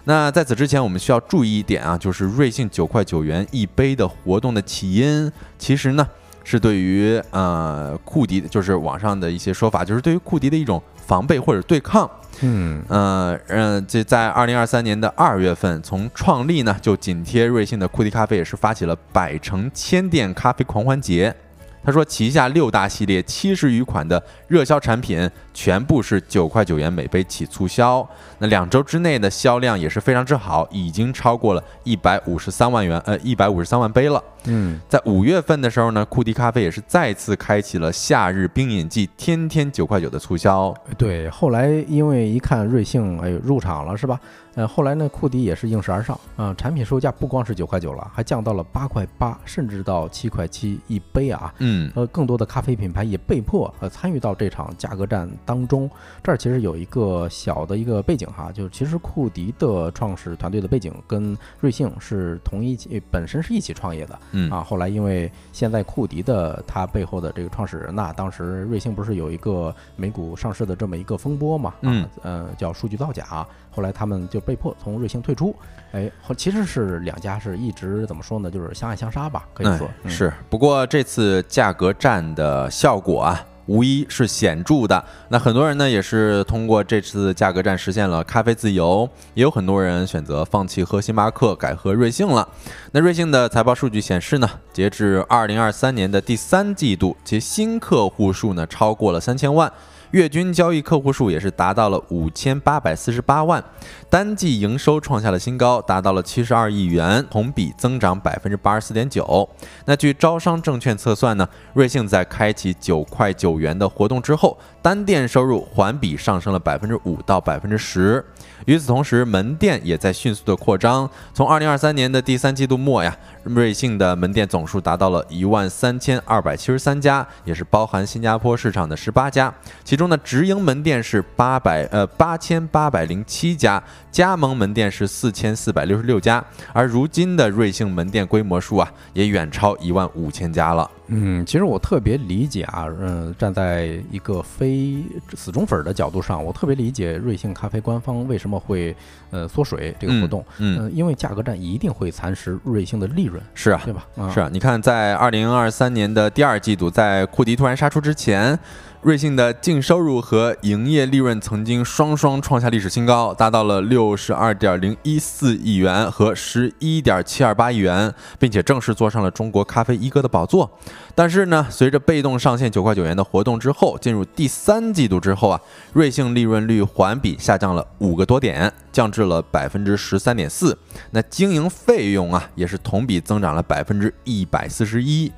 [0.03, 6.05] 那在此之前，我们需要注意一点啊，就是瑞幸九块九元一杯的活动的起因，其实呢
[6.43, 12.09] 是对于呃库迪，就是网上的一些说法，就是对于库迪的一种防备或者对抗。
[12.41, 21.35] 嗯，呃嗯，这在二零二三年的二月份，从创立呢就紧贴瑞幸的库迪咖啡也是发起了百城千店咖啡狂欢节。
[21.83, 28.07] 他说，旗下六大系列七十余款的热销产品，全部是九块九元每杯起促销。
[28.39, 34.23] 那两周之内的销量也是非常之好，已经超过了一百五十三万元，呃，一百五十三万杯了。
[34.45, 40.73] 嗯，在五月份的时候呢，库迪咖啡也是再次开启了夏日冰饮季天天九块九的促销。
[40.97, 41.29] 对。
[41.29, 44.19] 后来因为一看瑞幸，哎，入场了是吧？
[44.59, 51.53] 呃，后来呢，库迪也是应势而上啊、产品售价不光是九块九了，还降到了八块八，甚至到七块七一杯啊。
[51.59, 55.89] 嗯呃，更多的咖啡品牌也被迫呃参与到这场价格战当中。
[56.21, 64.61] 这儿其实有一个小的一个背景哈，就是其实库迪的创始团队的背景跟瑞幸是同一起，本身是一起创业的嗯啊。
[64.61, 75.55] 后来因为现在库迪的他背后的这个创始人呐，当时瑞幸不是有一个美股上市的这么一个风波嘛，啊嗯，呃，叫数据造假，后来他们就被迫从瑞幸退出。
[75.91, 80.31] 哎，后其实是两家是一直怎么说呢，就是相爱相杀吧，可以说、是。
[80.49, 85.03] 不过这次价格战的效果啊，无疑是显著的。
[85.29, 92.47] 那很多人呢也是通过这次价格战实现了咖啡自由，也有很多人选择放弃喝星巴克，改喝瑞幸了。
[92.91, 99.71] 那瑞幸的财报数据显示呢，截至二零二三年的第三季度，其新客户数呢超过了三千万。
[100.11, 103.63] 月均交易客户数也是达到了五千八百四十八万，
[104.09, 109.47] 单季营收创下了新高，达到了七十二亿元，同比增长百分之八十四点九。
[109.85, 118.25] 那据招商证券测算呢，瑞幸在开启九块九元的活动之后，单店收入环比上升了百分之五到百分之十。
[118.65, 121.09] 与此同时，门店也在迅速的扩张。
[121.31, 129.53] 从二零二三年的第三季度末呀，瑞幸的门店总数达到了一万三千二百七十三家，也是包含新加坡市场的十八家。
[129.83, 136.43] 其中呢，直营门店是八百呃八千八百零七家，加盟门店是四千四百六十六家。
[136.73, 140.89] 而如今的瑞幸门店规模数啊，也远超一万五千家了。
[141.11, 145.03] 嗯，其实我特别理解啊，嗯，站在一个非
[145.35, 148.95] 死忠粉儿的角度上，我特别理解瑞幸咖啡官方为什么会
[149.31, 154.05] 呃缩水这个活动，嗯，嗯、因为价格战一定会蚕食瑞幸的利润，是啊，对吧？
[154.17, 158.57] 啊、是啊，你看，在二零二三年的第二季度，在库迪突然杀出之前，
[159.01, 170.69] 瑞幸的净收入和营业利润曾经双双创下历史新高，达到了六十二点零一四亿元和十一点七二八亿元，并且正式坐上了中国咖啡一哥的宝座。
[171.15, 175.59] 但是呢，随着被动上线九块九元的活动之后，进入第三季度之后啊，
[175.93, 180.77] 瑞幸利润率环比下降了五个多点，降至了百分之十三点四。
[181.11, 185.31] 那经营费用啊，也是同比增长了百分之一百四十一。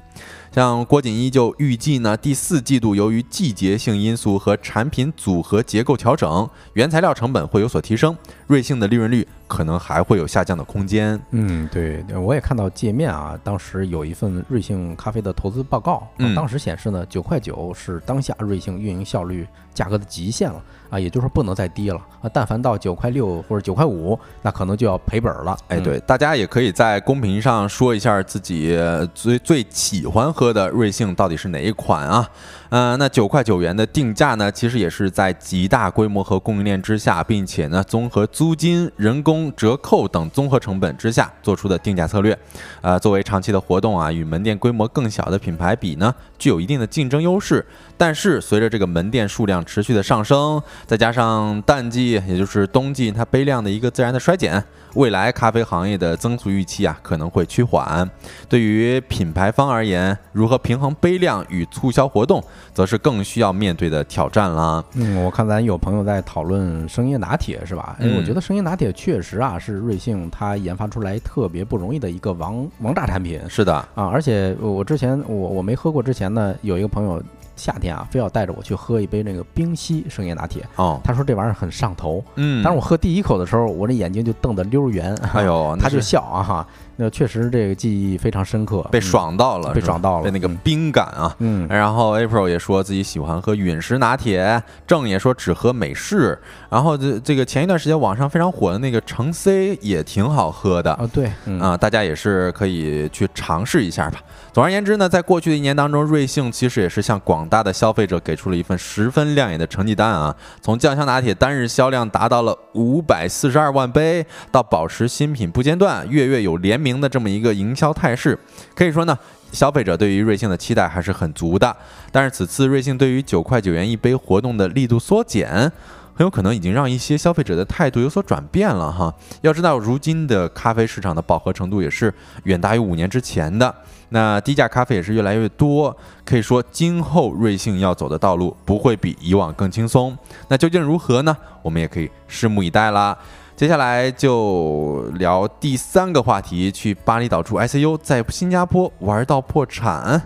[0.54, 8.16] 像郭锦一就预计呢，第四季度由于季节性因素和产品组合结构调整，原材料成本会有所提升，
[8.52, 11.18] 瑞幸的利润率可能还会有下降的空间。
[11.30, 25.58] 嗯，对，我也看到界面啊，当时有一份瑞幸咖啡的投资报告，当时显示呢，九块九是当下瑞幸运营效率价格的极限了啊，也就是说不能再低了啊，但凡到九块六或者九块五，那可能就要赔本了。
[25.70, 28.78] 哎，嗯，对，大家也可以在公屏上说一下自己
[29.16, 32.30] 最最喜欢喝的瑞幸到底是哪一款啊？
[32.72, 42.38] 呃，那九块九元的定价呢，其实也是在极大规模和供应链之下，并且呢，综合租金、人工、折扣等综合成本之下做出的定价策略。
[42.80, 47.66] 呃，作为长期的活动啊，与门店规模更小的品牌比呢，具有一定的竞争优势。
[48.02, 54.64] 但是随着这个门店数量持续的上升，再加上淡季，也就是冬季，它杯量的一个自然的衰减，
[54.96, 58.10] 未来咖啡行业的增速预期啊可能会趋缓。
[58.50, 64.84] 对于品牌方而言，如何平衡杯量与促销活动，则是更需要面对的挑战了。
[64.96, 67.96] 嗯，我看咱有朋友在讨论生椰拿铁是吧？
[68.00, 74.08] 哎，嗯我觉得生椰拿铁确实啊是瑞幸它研发出来特别不容易的一个王王炸产品是的，啊！
[74.08, 77.22] 而且我之前我我没喝过之前呢，有一个朋友
[77.62, 82.24] 夏天啊非要带着我去喝一杯那个冰溪生椰拿铁，哦，他说这玩意儿很上头。
[82.36, 86.68] 嗯，但是我喝第一口的时候，我这眼睛就瞪得溜圆，哎呦， 他就笑啊哈，
[87.02, 91.36] 那确实这个记忆非常深刻，被嗯爽到了，被爽到了被那个嗯冰感啊。
[91.40, 96.38] 嗯，然后 April 也说自己喜欢喝陨石拿铁，郑也说只喝美式。
[96.70, 104.20] 然后这这个前一段时间网上非常火的那个橙 C 也挺好喝的啊对，嗯啊，大家也是可以去尝试一下吧。
[104.54, 110.36] 总而言之呢，在过去的一年当中，瑞幸其实也是向广大的消费者给出了一份十分亮眼的成绩单啊。
[110.62, 118.38] 从酱香拿铁单日销量达到了五百四十二万杯，到保持新品不间断、月月有联名的这么一个营销态势，
[118.76, 119.18] 可以说呢，
[119.52, 121.76] 消费者对于瑞幸的期待还是很足的。
[122.12, 125.72] 但是此次瑞幸对于九块九元一杯活动的力度缩减。
[126.14, 129.12] 很有可能已经让一些消费者的态度有所转变了哈。
[129.42, 132.14] 要知道，如今的咖啡市场的饱和程度也是
[132.44, 133.74] 远大于五年之前的。
[134.10, 140.16] 那低价咖啡也是越来越多，可以说今后瑞幸要走的道路不会比以往更轻松。
[140.50, 141.36] 那究竟如何呢？
[141.64, 143.18] 我们也可以拭目以待啦。
[143.56, 150.22] 接下来就聊第三个话题，去巴厘岛住 ICU，在新加坡玩到破产。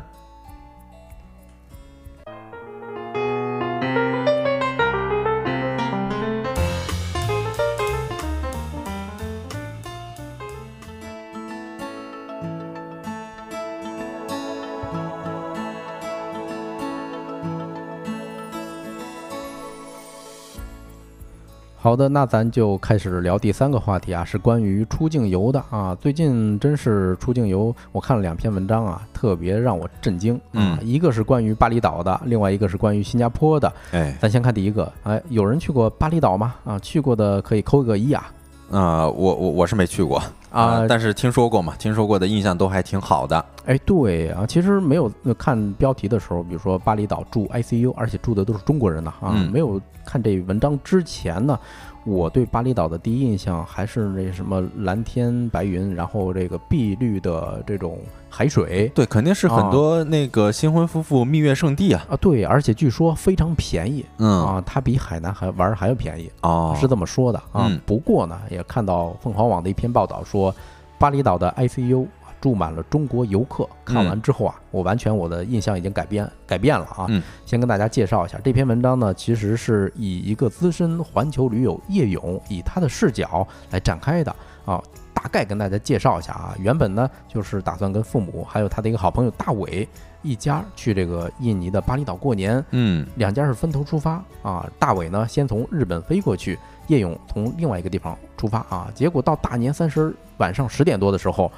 [21.85, 25.95] 好的，那咱就开始聊第三个话题啊，是关于出境游的啊。
[26.01, 30.41] 最近真是出境游，我看了两篇文章啊，特别让我震惊啊。
[30.53, 33.71] 嗯一个是关于巴厘岛的，另外一个是关于新加坡的。
[33.91, 36.55] 哎，咱先看第一个，哎，有人去过巴厘岛吗？
[36.63, 38.31] 啊，去过的可以扣个一啊。
[38.77, 40.21] 啊、我我我是没去过
[40.51, 43.43] 啊但是听说过嘛，听说过的印象都还挺好的。
[43.65, 51.57] 哎，对啊，其实没有呃看标题的时候，比如说巴厘岛住 ICU，而且住的都是中国人呢啊，嗯没有看这文章之前呢，
[52.05, 57.97] 我对巴厘岛的第一印象还是那什么蓝天白云，然后这个碧绿的这种
[58.29, 62.05] 海水对，肯定是很啊多那个新婚夫妇蜜月圣地啊。
[62.09, 67.81] 啊，对，而且据说非常便宜嗯，啊，它比海南还玩儿还要便宜，哦，是这么说的啊嗯。
[67.85, 70.53] 不过呢，也看到凤凰网的一篇报道说，
[70.99, 72.05] 巴厘岛的 ICU
[72.39, 73.67] 住满了中国游客。
[73.83, 77.05] 看完之后啊，我完全我的印象已经改变改变了啊。
[77.09, 84.81] 嗯先跟大家介绍一下这篇文章呢，其实是以一个资深环球驴友叶勇以他的视角来展开的啊。
[85.13, 89.87] 大概跟大家介绍一下啊，原本呢就是打算跟父母还有他的一个好朋友大伟
[90.21, 94.69] 一家去这个印尼的巴厘岛过年，嗯两家是分头出发啊。
[94.77, 98.91] 大伟呢先从日本飞过去，叶勇从另外一个地方出发啊。
[98.93, 101.51] 结果到大年三十晚上十点多的时候，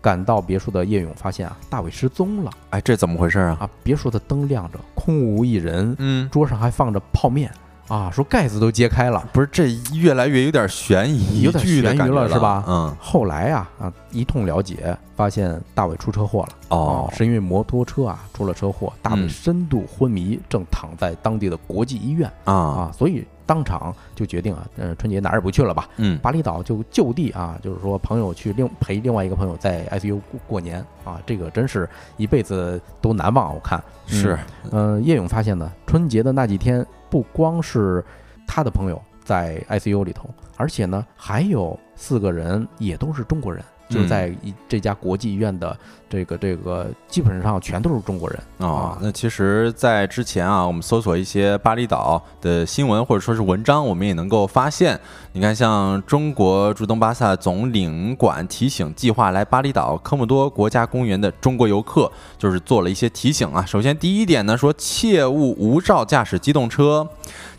[0.00, 3.58] 赶到别墅的叶勇发现啊，大伟失踪了哎，这怎么回事啊？
[3.60, 3.70] 啊！
[3.82, 7.50] 别墅的灯亮着，空无一人，嗯，桌上还放着泡面
[7.88, 9.28] 啊，说盖子都揭开了。
[9.32, 16.48] 不是，这越来越有点悬疑有点悬疑感觉了是吧嗯，后来啊啊一通了解，发现大伟出车祸了。
[16.68, 22.28] 哦啊，是因为摩托车啊出了车祸，大伟嗯深度昏迷，正躺在当地的国际医院。
[22.44, 33.54] 啊，啊，所以当场就决定啊，呃，春节哪儿也不去了吧，嗯，巴厘岛就就地啊，就是说朋友去另陪另外一个朋友在 ICU 过过年啊，这个真是一辈子都难忘。
[33.54, 34.36] 我看是，
[34.72, 38.04] 嗯，叶勇发现呢，春节的那几天不光是
[38.46, 43.64] 他的朋友在 ICU 里头，而且呢还有四个人也都是中国人。
[43.88, 45.76] 就在一这家国际医院的
[46.08, 48.38] 这个这个，基本上全都是中国人。
[48.58, 54.98] 啊，哦那其实，在之前啊，我们搜索一些巴厘岛的新闻或者说是文章，我们也能够发现，
[55.32, 63.64] 你看，像中国驻东巴萨总领馆提醒计划来巴厘岛科莫多国家公园的中国游客，就是做了一些提醒啊。
[63.64, 67.08] 首先，第一点呢，说切勿无照驾驶机动车。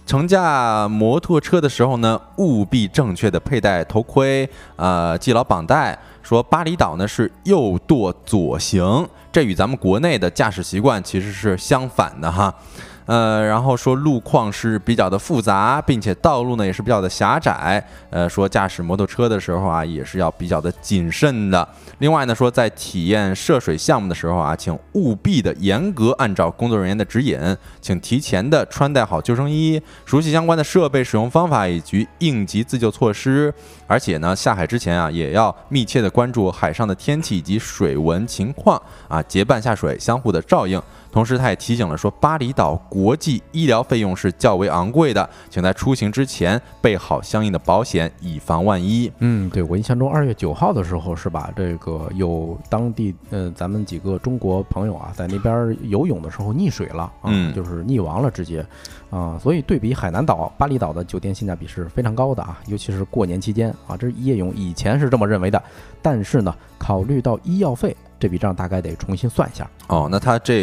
[0.06, 6.00] 乘驾摩托车的时候呢，务必正确的佩戴头盔，呃，系牢绑带。
[6.28, 12.54] 说巴厘岛呢是右舵左行，这与咱们国内的驾驶习惯其实是相反的哈。
[13.06, 21.66] 呃，然后说路况是比较的复杂，并且道路呢也是比较的狭窄，呃，说驾驶摩托车的时候啊也是要比较的谨慎的。
[22.00, 27.40] 另外呢，说在体验涉水项目的时候啊，请务必的严格按照工作人员的指引，
[27.80, 33.54] 请提前的穿戴好救生衣，熟悉相关的设备使用方法以及应急自救措施。
[33.88, 40.82] 而且呢，下海之前啊，也要密切的关注海上的天气以及水文情况啊，结伴下水，相互的照应。
[41.10, 49.12] 同时，他也提醒了说，巴厘岛国际医疗费用是较为昂贵的，请在出行之前备好相应的保险，以防万一。
[49.20, 51.52] 嗯，对我印象中二月九号的时候是吧？
[51.56, 58.64] 这个有当地呃咱们几个中国朋友啊，在那边游泳的时候溺水了，啊，嗯就是溺亡了直接，
[59.10, 65.62] 啊，所以对比海南岛、巴厘岛的酒店性价比是非常高的啊，尤其是过年期间啊，这是叶勇以前是这么认为的，
[66.02, 70.60] 但是呢，考虑到医药费，这笔账大概得重新算一下哦，那他这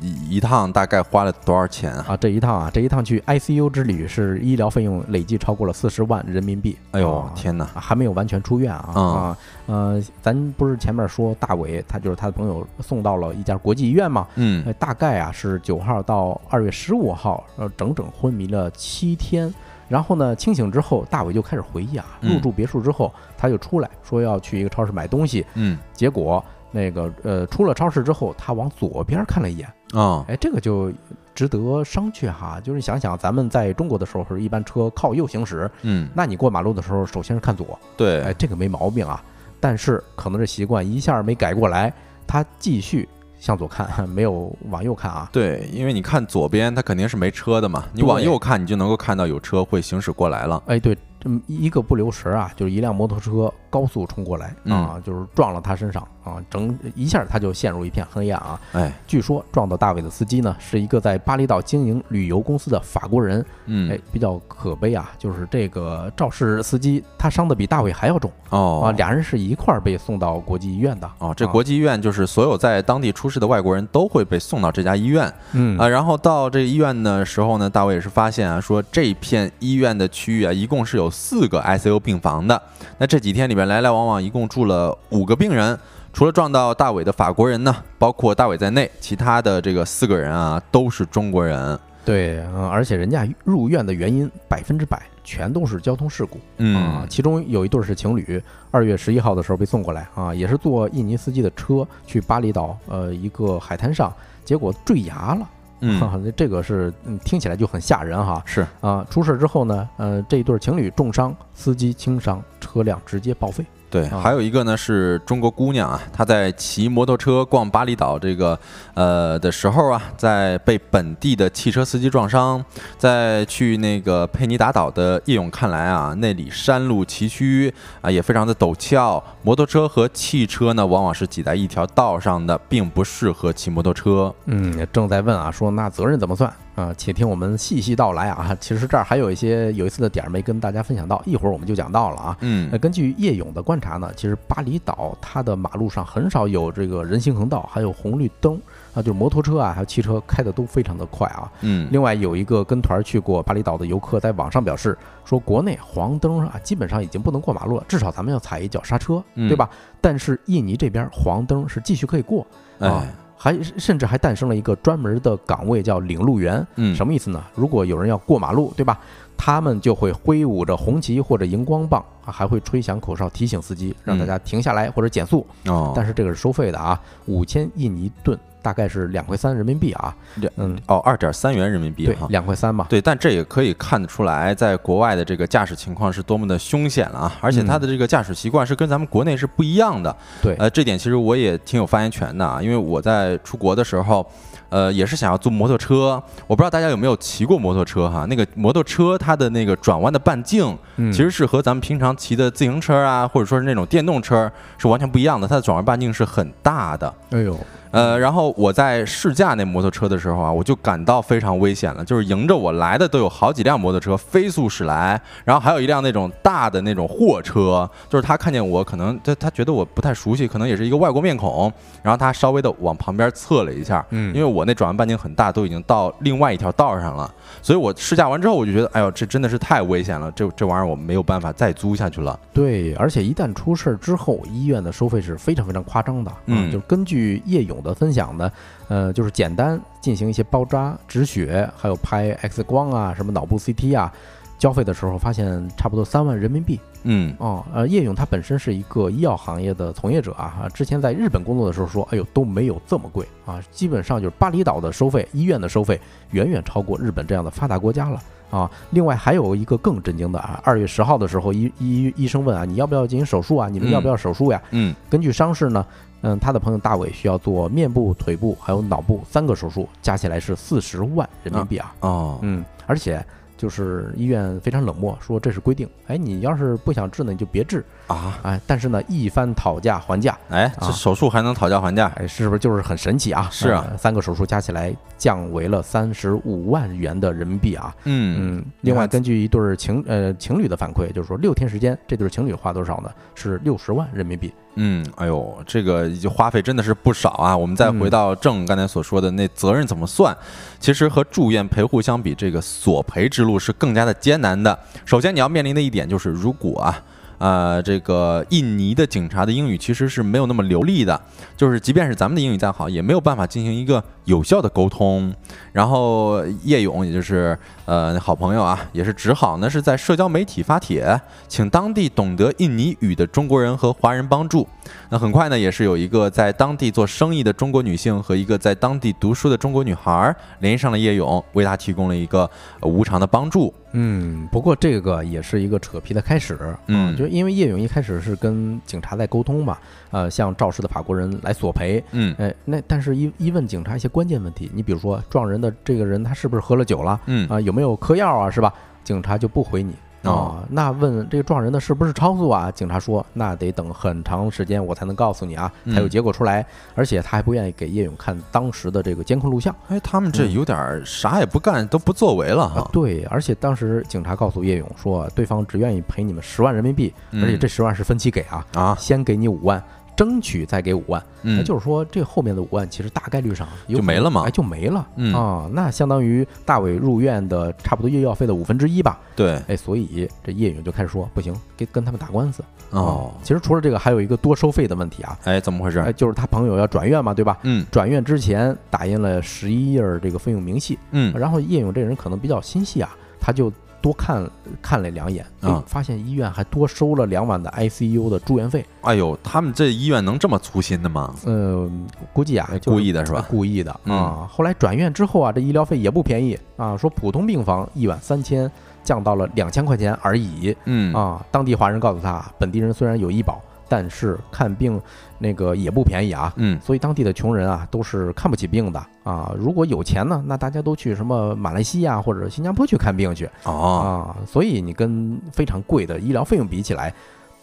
[0.00, 2.06] 一一趟大概花了多少钱啊？
[2.08, 2.16] 啊。
[2.16, 6.76] 这一趟啊，这一趟去 ICU 之旅是医疗费用累计超过了四十万人民币。
[6.92, 7.64] 哎呦啊，天哪！
[7.74, 14.26] 还没有完全出院啊嗯啊呃，咱不是前面说大伟他就是他的朋友送到了一家国际医院嘛？
[14.36, 19.52] 嗯呃，大概啊是九号到二月十五号，呃，整整昏迷了七天。
[19.86, 26.42] 然后呢，清醒之后，大伟就开始回忆啊，嗯入住别墅之后，他就出来说要去一个超市买东西，嗯结果
[26.74, 30.92] 那个呃出了超市之后，他往左边看了一眼，啊哎，这个就
[31.32, 32.60] 值得商榷哈。
[32.60, 39.22] 就是想想咱们在中国的时候，是一般车靠右行驶，嗯，那你过马路的时候，首先是看左，对，哎，这个没毛病啊。
[39.60, 41.94] 但是可能这习惯一下没改过来，
[42.26, 43.08] 他继续
[43.38, 45.28] 向左看， 没有往右看啊。
[45.32, 50.62] 对，因为你看左边，它肯定是没车的嘛，你往右看，你就能够看到有车会行驶过来了。
[50.66, 58.60] 哎，对，这么一个不留神啊，就是一辆摩托车高速冲过来啊，就是撞了他身上啊，整一下他就陷入一片黑暗啊。
[58.72, 63.44] 哎，据说撞到大卫的司机呢，是一个在巴厘岛经营旅游公司的法国人。
[63.66, 71.10] 嗯哎，，比较可悲啊，就是这个肇事司机他伤的比大卫还要重哦啊，俩人是一块儿被送到国际医院的。
[71.18, 75.88] 哦，这啊国际医院就是所有在当地出事的外国人都会被送到这家医院嗯啊。
[75.88, 82.60] 然后到这个医院的时候呢，大卫也是发现啊，说这片医院的区域啊，一共是有四个 ICU 病房的。
[82.98, 85.78] 那这几天里边来来往往一共住了五个病人。
[86.12, 91.76] 除了撞到大伟的法国人呢，包括大伟在内，其他的这个四个人啊都是中国人。
[92.04, 98.40] 对，嗯，而且人家入院的原因百分之百全都是交通事故啊嗯，其中有一对是情侣，
[98.70, 104.12] 二月十一号的时候被送过来啊，也是坐印尼司机的车去巴厘岛呃一个海滩上，
[104.44, 105.48] 结果坠崖了，
[105.84, 109.06] 嗯， 这个是嗯听起来就很吓人哈是啊！
[109.10, 113.64] 出事之后呢，呃，这一对情侣重伤，司机轻伤，车辆直接报废。
[113.94, 118.58] 对，啊还有一个呢是中国姑娘啊，她在骑摩托车逛巴厘岛这个
[118.94, 122.64] 呃的时候啊，在被本地的汽车司机撞伤，
[122.98, 134.34] 在去那个佩尼达岛的叶勇看来啊，那里山路崎岖啊，也非常的陡峭，摩托车和汽车呢往往是挤在一条道上的，并不适合骑摩托车。
[134.46, 136.94] 嗯，正在问啊，说那责任怎么算啊？
[136.96, 138.56] 且听我们细细道来啊。
[138.60, 142.36] 其实这儿还有一些有意思的点儿没跟大家分享到，一会儿我们就讲到了啊。
[142.40, 148.60] 嗯那根据叶勇的观察呢，其实巴厘岛它的马路上很少有这个人行横道，还有红绿灯
[148.94, 151.50] 啊，就是摩托车啊，还有汽车开的都非常的快啊。
[151.60, 159.68] 嗯另外有一个跟团去过巴厘岛的游客在网上表示说，国内黄灯啊基本上已经不能过马路了，至少咱们要踩一脚刹车，嗯对吧？
[160.00, 162.46] 但是印尼这边黄灯是继续可以过
[162.78, 163.14] 啊哎，
[163.44, 167.44] 还甚至还诞生了一个专门的岗位叫领路员，嗯什么意思呢？
[167.54, 168.98] 如果有人要过马路，对吧？
[169.36, 175.46] 他们就会挥舞着红旗或者荧光棒，啊还会吹响口哨提醒司机，让大家停下来或者减速。
[175.66, 180.16] 哦，但是这个是收费的啊，五千印尼盾，大概是两块三人民币啊。
[180.36, 182.26] 两嗯，哦二点三元人民币哈，。
[182.30, 182.86] 两块三吧。
[182.88, 187.32] 对，但这也可以看得出来，在国外的这个驾驶情况是多么的凶险了啊！
[187.42, 190.16] 而且它的这个驾驶习惯是跟咱们国内是不一样的。
[190.42, 194.26] 对呃，这点其实我也挺有发言权的啊，因为我在出国的时候，
[194.70, 196.22] 呃，也是想要租摩托车。
[196.46, 198.24] 我不知道大家有没有骑过摩托车哈？
[198.28, 207.12] 那个摩托车它的那个转弯的半径，嗯，其实是和咱们平常骑的自行车啊，或者说是那种电动车是完全不一样的，它的转弯半径是很大的。
[207.30, 207.58] 哎呦，
[207.94, 221.72] 呃，然后我在试驾那摩托车的时候啊，我就感到非常危险了，就是迎着我来的都有好几辆摩托车飞速驶来，然后还有一辆那种大的那种货车，就是他看见我，可能他他觉得我不太熟悉，可能也是一个外国面孔，
[222.02, 227.32] 然后他稍微的往旁边侧了一下，嗯因为我那转弯半径很大，都已经到另外一条道上了，
[227.62, 232.36] 所以我试驾完之后，我就觉得，哎呦，这真的是太危险了，这这玩意儿我没有办法再租下去了。
[232.52, 236.30] 对，而且一旦出事儿之后，医院的收费是非常非常夸张的。
[236.30, 238.50] 啊嗯就根据叶勇的分享呢，
[238.88, 244.12] 呃，就是简单进行一些包扎、止血，还有拍 X 光啊，什么脑部 CT 啊，
[244.58, 246.80] 交费的时候发现差不多三万人民币。
[247.06, 258.70] 嗯哦，呃，叶勇他本身是一个医药行业的从业者啊，之前在日本工作的时候说，哎呦都没有这么贵啊，基本上就是巴厘岛的收费，医院的收费远远超过日本这样的发达国家了啊。
[258.88, 263.68] 另外还有一个更震惊的啊，二月十号的时候，医医医生问啊，你要不要进行手术啊？
[263.68, 264.62] 你们要不要手术呀？
[264.70, 265.84] 嗯根据伤势呢，
[266.24, 271.94] 嗯，他的朋友大伟需要做面部、腿部还有脑部三个手术，加起来是四十万人民币啊。
[272.00, 273.24] 哦，嗯，而且
[273.56, 282.12] 就是医院非常冷漠，说这是规定，哎，你要是不想治呢，你就别治，啊，哎，但是呢，一番讨价还价，哎，这啊手术还能讨价还价？
[282.16, 283.48] 哎，是不是就是很神奇啊？
[283.52, 287.94] 是啊呃三个手术加起来降为了三十五万元的人民币啊。
[288.04, 293.10] 嗯嗯，另外根据一对儿情呃情侣的反馈，就是说六天时间，这对儿情侣花多少呢？
[293.34, 294.52] 是六十万人民币。
[294.76, 297.56] 嗯，哎呦，这个花费真的是不少啊！
[297.56, 300.36] 我们再回到郑刚才所说的那责任怎么算？
[300.80, 304.78] 其实和住院陪护相比，这个索赔之路是更加的艰难的。
[305.04, 307.02] 首先你要面临的一点就是，如果啊。
[307.44, 311.20] 呃，这个印尼的警察的英语其实是没有那么流利的，
[311.58, 315.30] 就是即便是咱们的英语再好，也没有办法进行一个有效的沟通。
[315.70, 324.66] 然后叶勇，也就是呃好朋友啊，也是只好呢是在社交媒体发帖，请当地懂得印尼语的中国人和华人帮助。
[325.10, 333.74] 那很快呢，也是有一个在当地做生意的中国女性和一个在当地读书的中国女孩儿联系上了叶勇，为他提供了一个无偿的帮助。
[333.96, 339.78] 嗯，不过这个也是一个扯皮的开始，嗯就因为叶勇一开始是跟警察在沟通嘛，
[340.10, 348.74] 呃，向肇事的法国人来索赔，嗯哎，那但是一一问警察一些关键问题，你比如说撞人的这个人他是不是喝了酒了嗯啊、有没有嗑药啊，是吧？
[349.04, 349.94] 警察就不回你。
[350.24, 352.70] 啊、哦那问这个撞人的是不是超速啊？
[352.70, 356.64] 警察说那得等很长时间我才能告诉你啊，才有嗯结果出来。
[356.94, 359.74] 而且他还不愿意给叶勇看当时的这个监控录像。
[359.88, 362.90] 哎，他们这嗯有点儿啥也不干，都不作为了啊哈，。
[362.92, 369.82] 对，而且当时警察告诉叶勇说，对方只愿意赔你们十万人民币，而且嗯这十万是分期给啊，啊，先给你五万，
[370.16, 371.22] 争取再给五万。
[371.42, 375.06] 那嗯，就是说，这后面的五万其实大概率上就没了嘛哎，就没了。
[375.16, 379.20] 嗯啊，那相当于大伟入院的差不多医药费的五分之一吧。
[379.36, 382.64] 对，哎，所以这叶勇就开始说，不行，跟跟他们打官司。
[382.90, 385.38] 哦啊，其实除了这个，还有一个多收费的问题啊。
[385.44, 386.12] 哎，怎么回事哎，？
[386.12, 387.58] 就是他朋友要转院嘛，对吧？
[387.62, 393.70] 嗯转院之前打印了十一页儿这个费用明细，嗯，然后叶勇这人可能比较心细啊，他就
[394.04, 394.46] 多看
[394.82, 398.84] 看了两眼，哎啊发现医院还多收了两晚的 ICU 的住院费。
[399.00, 401.34] 哎呦，他们这医院能这么粗心的吗？
[401.46, 401.90] 呃，
[402.30, 404.46] 估计啊哎，就是故意的是吧故意的嗯啊。
[404.50, 408.70] 后来转院之后啊，这医疗费也不便宜啊，说普通病房一晚三千，
[409.02, 411.42] 降到了两千块钱而已嗯啊。
[411.50, 415.00] 当地华人告诉他，本地人虽然有医保，但是看病
[415.44, 416.50] 那个也不便宜啊。
[416.56, 419.54] 嗯所以当地的穷人啊，都是看不起病的啊。
[419.58, 424.40] 如果有钱呢，那大家都去什么马来西亚或者新加坡去看病去哦，啊。
[424.46, 427.12] 所以你跟非常贵的医疗费用比起来，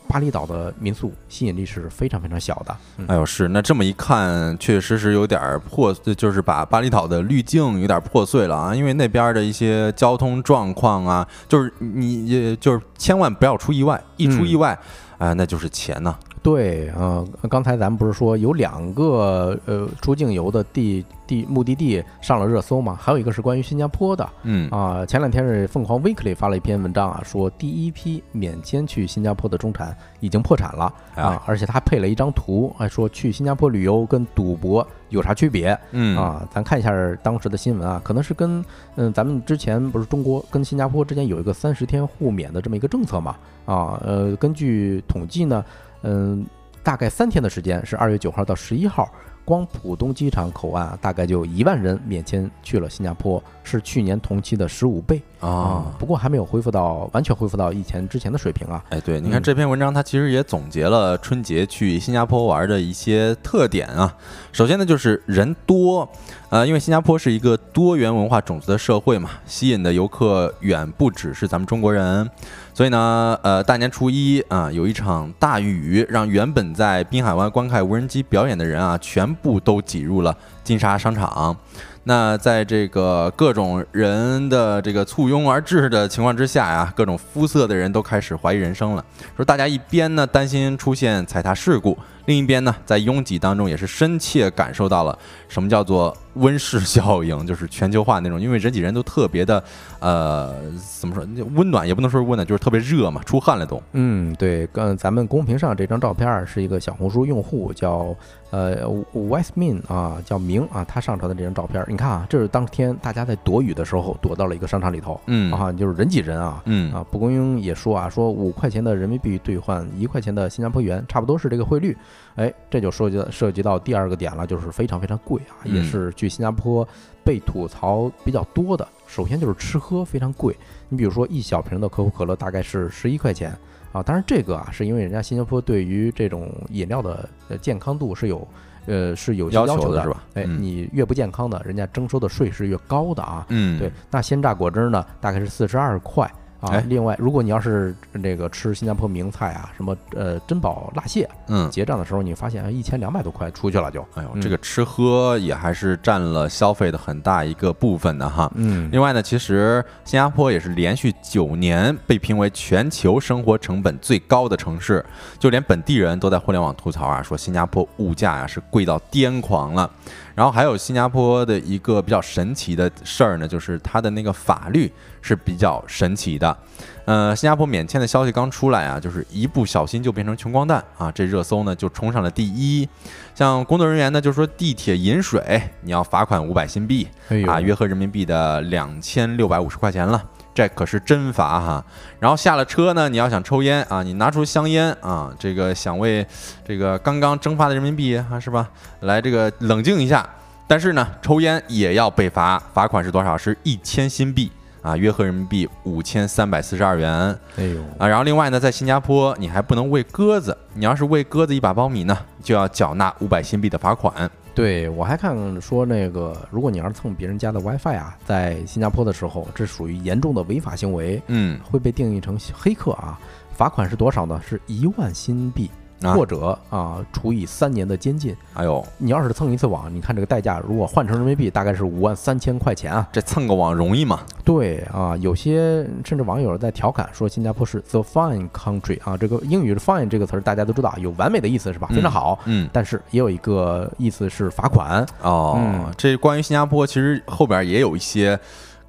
[0.07, 2.77] 巴厘岛的民宿吸引力是非常非常小的。
[2.97, 8.75] 嗯哎呦，是那这么一看，确实是有点儿破，就是把巴厘岛的滤镜有点破碎了啊。
[8.75, 14.77] 因为那边的一些交通状况啊，就是你也就是千万不要出意外，一出嗯意外，
[15.17, 16.15] 啊，那就是钱呐。
[16.43, 22.97] 对，呃，刚才咱们不是说有两个呃出境游的地地目的地上了热搜嘛？
[22.99, 25.05] 还有一个是关于新加坡的嗯啊。
[25.05, 36.43] 前两天是凤凰 Weekly 发了一篇文章啊，说第一批免签去新加坡的中产已经破产了哎啊，而且他还配了一张图，还说去新加坡旅游跟赌博有啥区别嗯啊？
[36.51, 38.65] 咱看一下当时的新闻啊，可能是跟
[38.95, 43.35] 嗯咱们之前不是中国跟新加坡之间有一个三十天互免的这么一个政策嘛？
[43.65, 45.63] 啊，呃，根据统计呢。
[46.03, 46.45] 嗯，
[46.83, 49.09] 大概三天的时间，是二月九号到十一号，
[49.45, 55.93] 光浦东机场口岸啊，大概就一万人免签去了新加坡，是去年同期的十五倍啊。
[55.99, 58.83] 不过还没有恢复到完全恢复到以前之前的水平啊。
[58.89, 64.15] 哎，对，你看嗯这篇文章，它其实也总结了春节去新加坡玩的一些特点啊。
[64.51, 66.07] 首先呢，就是人多，
[66.49, 72.29] 呃，因为新加坡是一个多元文化种族的社会嘛，吸引的游客远不只是咱们中国人。
[72.73, 81.55] 所以呢，呃，大年初一啊，有一场大雨，让原本在滨海湾观看无人机表演的人啊，全部都挤入了金沙商场。
[82.03, 89.05] 那在这个各种人的这个簇拥而至的情况之下呀，各种肤色的人都开始怀疑人生了。
[89.35, 91.95] 说大家一边呢担心出现踩踏事故，
[92.25, 95.17] 另一边呢，在拥挤当中也是深切感受到了
[95.47, 99.61] 什么叫做温室效应，就是全球化那种，因为人挤人都特别的，
[99.99, 100.55] 呃，
[100.99, 103.81] 怎么说，温暖也不能说是温暖，就是特别热嘛，出汗了都。
[103.93, 108.15] 嗯，对，跟咱们公屏上这张照片儿是一个小红书用户叫
[108.51, 121.97] 呃 Wisemin 啊，叫明啊，他上传的这张照片儿，你看啊，这是当天大家在躲雨的时候躲到了一个商场里头，嗯啊，就是人挤人啊，嗯啊，蒲公英也说啊，说五块钱的人民币兑换一块钱的新加坡元，差不多是这个汇率。
[122.35, 126.87] 哎，这就涉及到涉及到第二个点了，就是非常非常贵啊，也嗯是去新加坡
[127.23, 128.87] 被吐槽比较多的。
[129.05, 130.55] 首先就是吃喝非常贵，
[130.87, 133.51] 你比如说一小瓶的可口可乐大概是十一块钱
[133.91, 138.47] 啊，当然这个啊是因为人家新加坡对于这种饮料的呃健康度是有
[138.85, 143.45] 呃是有些要要求的是吧哎，嗯你越不健康的，人家征收的税是越高的啊。
[143.49, 146.31] 嗯，对，那鲜榨果汁呢，大概是四十二块
[146.61, 146.83] 啊哎。
[146.87, 147.93] 另外，如果你要是
[148.23, 151.69] 这个吃新加坡名菜啊，什么呃珍宝辣蟹，嗯。
[151.69, 154.01] 结账的时候你发现一千两百多块出去了就。
[154.15, 158.51] 哎呦，嗯这个吃喝也还是占了消费的很大一个部分的哈。
[158.55, 165.03] 嗯，另外呢，其实新加坡也是连续九年被评为全球生活成本最高的城市，
[165.39, 169.89] 就连本地人都在互联网吐槽啊，说新加坡物价呀、是贵到癫狂了。
[170.35, 176.57] 然后还有新加坡的一个比较神奇的事儿呢，就是它的那个法律是比较神奇的。
[177.05, 182.87] 呃，新加坡免签的消息刚出来啊，就是一不小心就变成穷光蛋啊，这热搜呢就冲上了第一。
[183.33, 190.23] 像工作人员呢就说地铁饮水你要罚款五百新币，哎啊，约合人民币的两千六百五十块钱了，
[190.53, 191.85] 这可是真罚哈。
[192.19, 196.25] 然后下了车呢，你要想抽烟啊，你拿出香烟啊，这个想为
[196.65, 198.69] 这个刚刚蒸发的人民币啊，是吧，
[199.01, 200.27] 来这个冷静一下。
[200.67, 203.37] 但是呢，抽烟也要被罚，罚款是多少？
[203.37, 204.49] 是一千新币
[204.81, 207.11] 啊，约合人民币五千三百四十二元。
[207.57, 214.29] 哎呦，啊，然后另外呢，在新加坡你还不能喂鸽子，你要是喂鸽子一把苞米呢，就要缴纳五百新币的罚款。
[214.53, 223.19] 对我还看说那个，如果你要是蹭别人家的 WiFi 啊，在新加坡的时候，这属于严重的违法行为，嗯，会被定义成黑客啊。
[223.53, 224.41] 罚款是多少呢？
[224.45, 225.69] 是一万新币，
[226.01, 228.35] 啊或者啊处以三年的监禁。
[228.53, 233.07] 哎呦，你要是蹭一次网，你看这个代价，如果换成人民币，大概是五万三千块钱啊。
[233.11, 234.19] 这蹭个网容易吗？
[234.43, 241.87] 对啊，有些甚至网友在调侃说新加坡是 the fine country 啊，这个英语的 fine 这个词儿大家都知道，有完美的意思是吧？
[241.91, 242.39] 非常好。
[242.45, 245.05] 嗯，但是也有一个意思是罚款。
[245.21, 248.39] 哦，嗯这关于新加坡，其实后边也有一些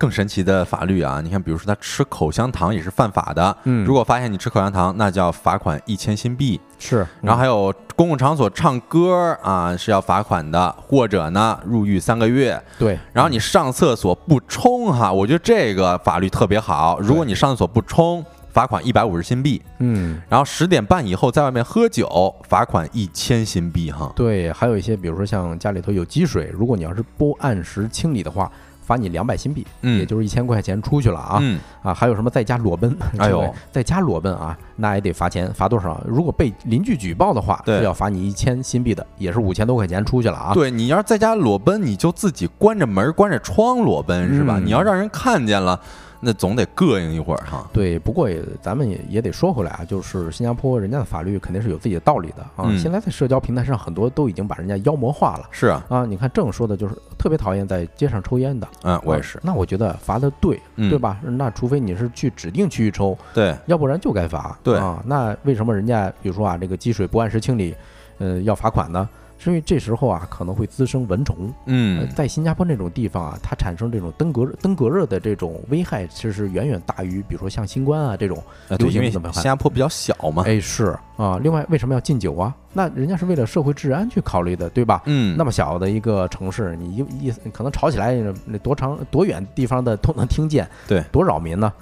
[0.02, 1.20] 更神奇的法律啊。
[1.20, 6.60] 你看，比如说他吃口香糖也是犯法的，嗯如果发现你吃口香糖，那就要罚款一千新币。
[6.76, 12.60] 是，然后还有公共场所唱歌啊是要罚款的，或者呢入狱三个月。
[12.80, 16.98] 对，然后你上厕所不冲哈，我觉得这个法律特别好。
[16.98, 19.62] 如果你上厕所不冲，罚款一百五十新币。
[19.78, 24.12] 嗯，然后十点半以后在外面喝酒，罚款一千新币哈。
[24.16, 28.50] 对，还有一些，比如说像家里头有积水，如果你要是不按时清理的话，
[28.82, 31.38] 罚你两百新币，嗯也就是一千块钱出去了啊。
[31.40, 32.94] 嗯，啊，还有什么在家裸奔？
[33.18, 36.02] 哎呦 在家裸奔啊，那也得罚钱，罚多少？
[36.06, 40.52] 如果被邻居举报的话，对是要罚你一千新币的，也是五千多块钱出去了啊。
[40.52, 44.58] 对你要是在家裸奔，你就自己关着门、关着窗裸奔是吧？
[44.58, 45.80] 嗯你要让人看见了，
[46.24, 47.68] 那总得膈应一会儿哈。
[47.72, 52.64] 对，不过也咱们也也得说回来啊，就是新加坡人家的法律肯定是有自己的道理的啊。
[52.66, 56.06] 嗯现在在社交平台上，很多都已经把人家妖魔化了是啊，啊。
[56.06, 59.40] 你看郑说的就是特别讨厌在街上抽烟的，嗯，我也是啊。
[59.44, 61.18] 那我觉得罚的对，嗯对吧？
[61.22, 64.56] 那除非你是去指定区域抽，对，要不然就该罚。
[64.62, 67.74] 对啊，那为什么人家比如说啊，这个积水不按时清理，
[68.18, 69.08] 呃，要罚款呢？
[69.42, 71.36] 是因为这时候啊，可能会滋生蚊虫。
[71.46, 78.40] 呃嗯，在新加坡那种地方啊，它产生这种登革热登革热的这种危害，其实远远大于比如说像新冠啊这种。
[78.78, 80.44] 流行怎么办新加坡比较小嘛。
[80.46, 81.38] 哎，是啊。
[81.42, 82.54] 另外，为什么要禁酒啊？
[82.72, 85.02] 那人家是为了社会治安去考虑的，对吧？
[85.06, 88.14] 嗯，那么小的一个城市，你一一可能吵起来，
[88.46, 91.66] 那多长多远地方的都能听见，对，多扰民呢？
[91.66, 91.74] 啊，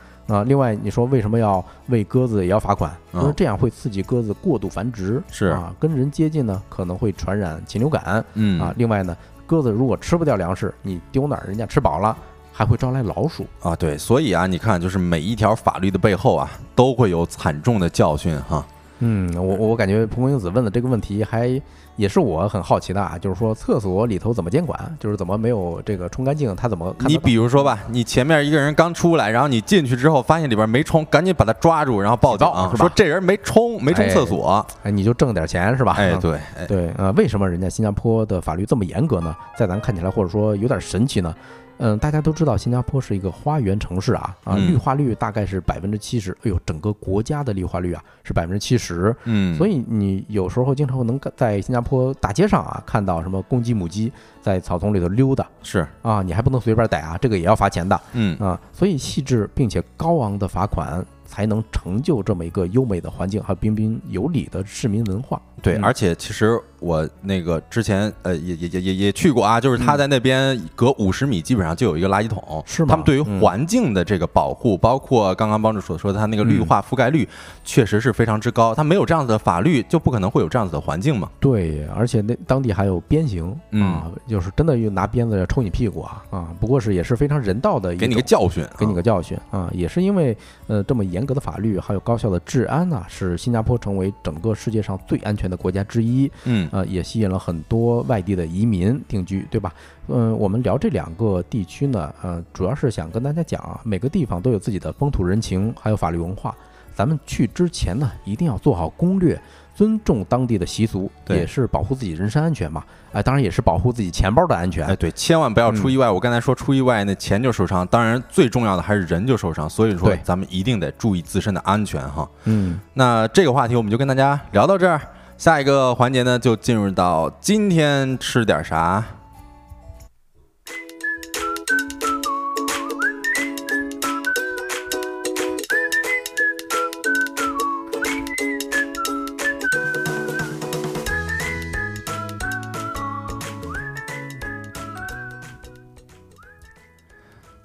[0.47, 2.91] 另外你说为什么要喂鸽子也要罚款？
[3.13, 8.75] 嗯因为这样会刺激鸽子过度繁殖，是啊，跟人接近呢可能会传染禽流感嗯啊。
[8.77, 9.17] 另外呢，
[9.47, 12.17] 鸽子如果吃不掉粮食，你丢哪儿人家吃饱了，
[12.53, 13.45] 还会招来老鼠。
[13.63, 18.65] 啊，对，所以啊，你看，就是每一条法律的背后啊，都会有惨重的教训哈。
[19.01, 21.61] 嗯，我我感觉蒲公英子问的这个问题还
[22.01, 34.65] 也是我很好奇的啊，就是说厕所里头怎么监管，就是怎么没有这个冲干净，他怎么看你比如说吧，你前面一个人刚出来，然后你进去之后发现里边没冲，赶紧把他抓住，然后报警举报是吧说这人没冲，没冲厕所。
[34.83, 35.95] 哎，你就挣点钱是吧？
[36.21, 39.37] 对，哎，对， 呃，为什么人家新加坡的法律这么严格呢？
[39.59, 41.35] 在咱看起来或者说有点神奇呢？
[41.81, 44.69] 嗯，大家都知道新加坡是一个花园城市啊，啊，嗯。
[44.69, 58.39] 绿化率大概是百分之七十，哎呦，整个国家的绿化率啊是百分之七十，嗯，所以你有时候经常能在新加坡大街上啊看到什么公鸡、母鸡在草丛里头溜达是，啊，你还不能随便逮啊，这个也要罚钱的嗯。
[58.39, 65.41] 啊，所以细致并且高昂的罚款才能成就这么一个优美的环境，还有彬彬有礼的市民文化。
[65.63, 65.85] 对，嗯。
[65.85, 77.29] 而且其实我那个之前呃也也也也也去过啊，就是他在那边隔五十米基本上就有一个垃圾桶，嗯是吗他们对于嗯环境的这个保护，包括刚刚帮主所说的，他那个绿嗯化覆盖率
[77.65, 78.75] 确实是非常之高。
[78.75, 81.31] 他没有这样子的法律，就不可能会有这样子的环境嘛。
[81.39, 86.49] 对，而且那当地还有鞭刑嗯啊，就是真的又拿鞭子抽你屁股啊啊！
[86.59, 96.31] 不过是也是非常人道的一给你个教训啊，给你个教训啊，也是因为呃这么严格的法律，还有高效的治安呐、使新加坡成为整个世界上最安全的国家之一。
[96.45, 99.73] 嗯呃，也吸引了很多外地的移民定居，对吧？
[100.09, 106.55] 嗯、我们聊这两个地区呢，呃，主要是想跟大家讲啊，每个地方都有自己的风土人情，还有法律文化。
[106.95, 109.41] 咱们去之前呢，一定要做好攻略，
[109.75, 112.85] 尊重当地的习俗，对也是保护自己人身安全嘛。
[113.13, 114.87] 哎、当然也是保护自己钱包的安全。
[114.87, 116.11] 哎，对，千万不要出嗯意外。
[116.11, 117.87] 我刚才说出意外，那钱就受伤。
[117.87, 119.71] 当然，最重要的还是人就受伤。
[119.71, 122.29] 所以说，咱们一定得注意自身的安全哈。
[122.45, 125.01] 嗯，那这个话题我们就跟大家聊到这儿，
[125.41, 129.03] 下一个环节呢就进入到今天吃点啥。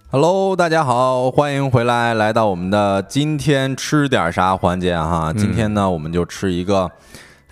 [0.09, 5.33] Hello，大家好，欢迎回来，来到我们的今天吃点啥环节哈。
[5.35, 6.89] 今天呢，我们就吃一个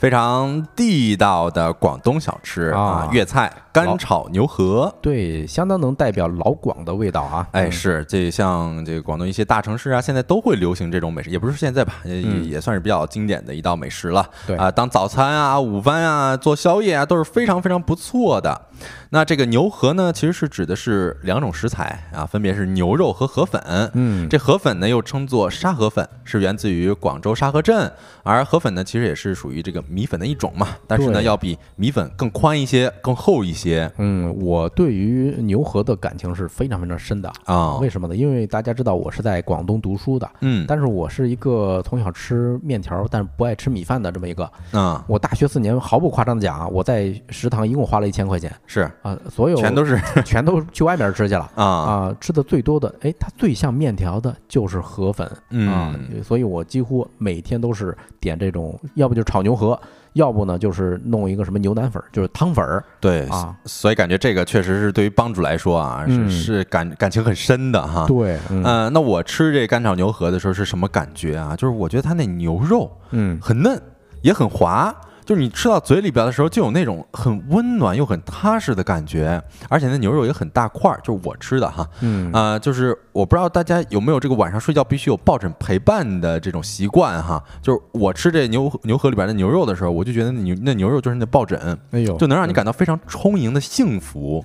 [0.04, 4.94] 非常地道的广东小吃啊啊，粤菜干炒牛河。
[5.02, 7.48] 对，相当能代表老广的味道啊。
[7.54, 14.30] 哎，嗯是这像这个广东一些大城市啊，现在都会流行这种美食，也不是现在吧，也也嗯也算是比较经典的一道美食了。
[14.46, 18.64] 对啊，当早餐啊、午饭啊、做宵夜啊，都是非常非常不错的。
[19.12, 23.62] 那这个牛河呢，其实是指的是两种食材啊，分别是牛肉和河粉。
[23.94, 27.90] 嗯，这河粉呢又称作沙河粉，是源自于广州沙河镇，
[28.24, 37.32] 而河粉呢其实也是属于这个米粉的一种嘛，但是呢要比米粉更宽一些、更厚一些嗯，我对于牛河的感情是非常非常深的。
[37.46, 37.78] 啊。
[37.78, 38.16] 为什么呢？
[38.16, 44.50] 因为大家知道我是在广东读书的，嗯但是我是一个从小吃面条但是不爱吃米饭的这么一个。
[44.72, 51.50] 啊我大学四年毫不夸张的讲啊，我在食堂一共花了一千块钱是啊，所有全都是 全都去外面吃去了。
[51.56, 55.28] 啊啊，吃的最多的，哎，它最像面条的就是河粉
[55.68, 59.80] 啊，嗯所以我几乎每天都是点这种，要不就是炒牛河，
[60.14, 63.56] 要不呢就是弄一个什么牛腩粉儿，就是汤粉儿对啊。
[63.66, 68.06] 所以感觉这个确实是对于帮主来说啊，是嗯是感感情很深的哈。
[68.08, 71.56] 对，嗯嗯，那我吃这干炒牛河的时候是什么感觉啊？
[71.56, 73.82] 就是我觉得它那牛肉嗯很嫩，
[74.22, 74.94] 也很滑，
[75.26, 81.88] 就是你吃到嘴里边的时候，就有那种很温暖又很踏实的感觉，而且那牛肉也很大块儿，就是我吃的哈。
[82.02, 87.44] 嗯啊、就是我不知道大家有没有这个晚上睡觉必须有抱枕陪伴的这种习惯哈。
[87.62, 94.44] 就是我吃这牛牛河里边的牛肉的时候，我就觉得那牛那牛肉就是那抱枕，哎呦，就能让你感到非常充盈的幸福。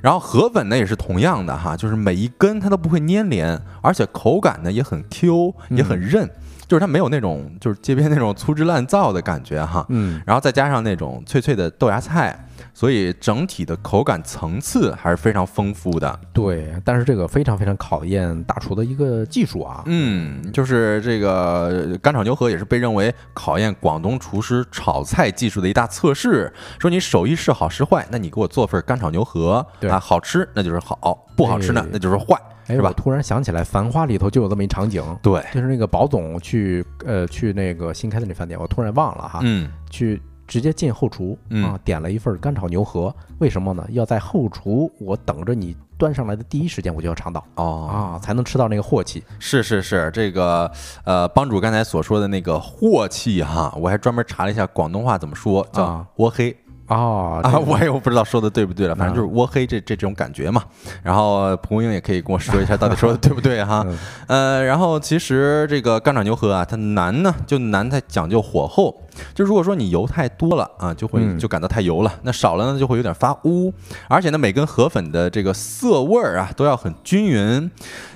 [0.00, 6.30] 然后河粉呢也是同样的哈，就是每一根它都不会粘连，而且口感呢也很 Q，也很韧，
[6.66, 9.84] 就是它没有那种就是街边那种粗制滥造的感觉哈。
[9.88, 16.18] 嗯然后再加上那种脆脆的豆芽菜，所以整体的口感层次还是非常丰富的。
[16.32, 19.82] 对，但是这个非常非常考验大厨的一个技术啊。
[19.86, 26.52] 嗯，就是这个干炒牛河也是被认为考验广东厨师炒菜技术的一大测试。
[26.78, 43.14] 说你手艺是好是坏，那你给我做份干炒牛河，对啊，好吃那就是好，不好吃呢哎那就是坏，哎，是吧我突然想起来，《繁花》里头就有这么一场景，对，就是那个保总去呃去那个新开的那饭店，我突然忘了哈，嗯去直接进后厨嗯啊，点了一份干炒牛河。
[43.38, 43.86] 为什么呢？
[43.90, 49.22] 要在后厨，我等着你端上来的第一时间，我就要尝到哦，啊，才能吃到那个镬气。
[49.38, 50.70] 是是是，这个
[51.04, 56.54] 呃，帮主刚才所说的那个镬气哈，我还专门查了一下广东话怎么说，叫啊窝黑。
[56.86, 60.62] 啊啊，我也不知道说的对不对了，反正就是窝黑这这种感觉嘛。
[61.02, 63.84] 然后蒲公英也可以跟我说一下，到底说的对不对哈？
[63.86, 69.03] 嗯呃，然后其实这个干炒牛河啊，它难呢，就难在讲究火候。
[69.34, 73.72] 就如果说你油太多了啊，就会嗯就感到太油了；那少了呢，就会有点发乌。
[74.08, 77.70] 而且呢，每根河粉的这个色味儿啊都要很均匀。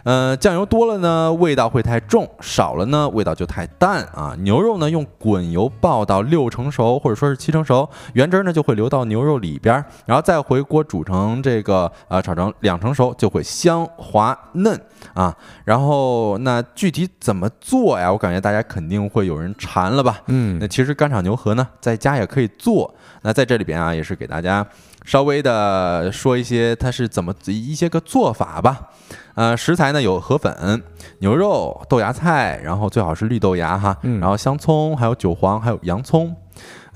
[0.05, 4.35] 呃，酱油多了呢，味道会太重；少了呢，味道就太淡啊。
[4.41, 14.81] 牛肉呢，用滚油爆到六成熟，或者说是七成熟，原汁儿呢就会流到牛肉里边儿，然后再回锅煮成这个呃炒成两成熟，就会香滑嫩
[15.15, 15.35] 啊。
[15.65, 18.11] 然后那具体怎么做呀？
[18.11, 20.21] 我感觉大家肯定会有人馋了吧？
[20.27, 22.95] 嗯那其实干炒牛河呢，在家也可以做。
[23.23, 24.67] 那在这里边啊，也是给大家
[25.05, 28.91] 稍微的说一些它是怎么一些个做法吧。
[29.35, 30.83] 呃，食材呢有河粉、
[31.21, 36.35] 牛肉、豆芽菜，然后最好是绿豆芽哈，嗯然后香葱，还有韭黄，还有洋葱。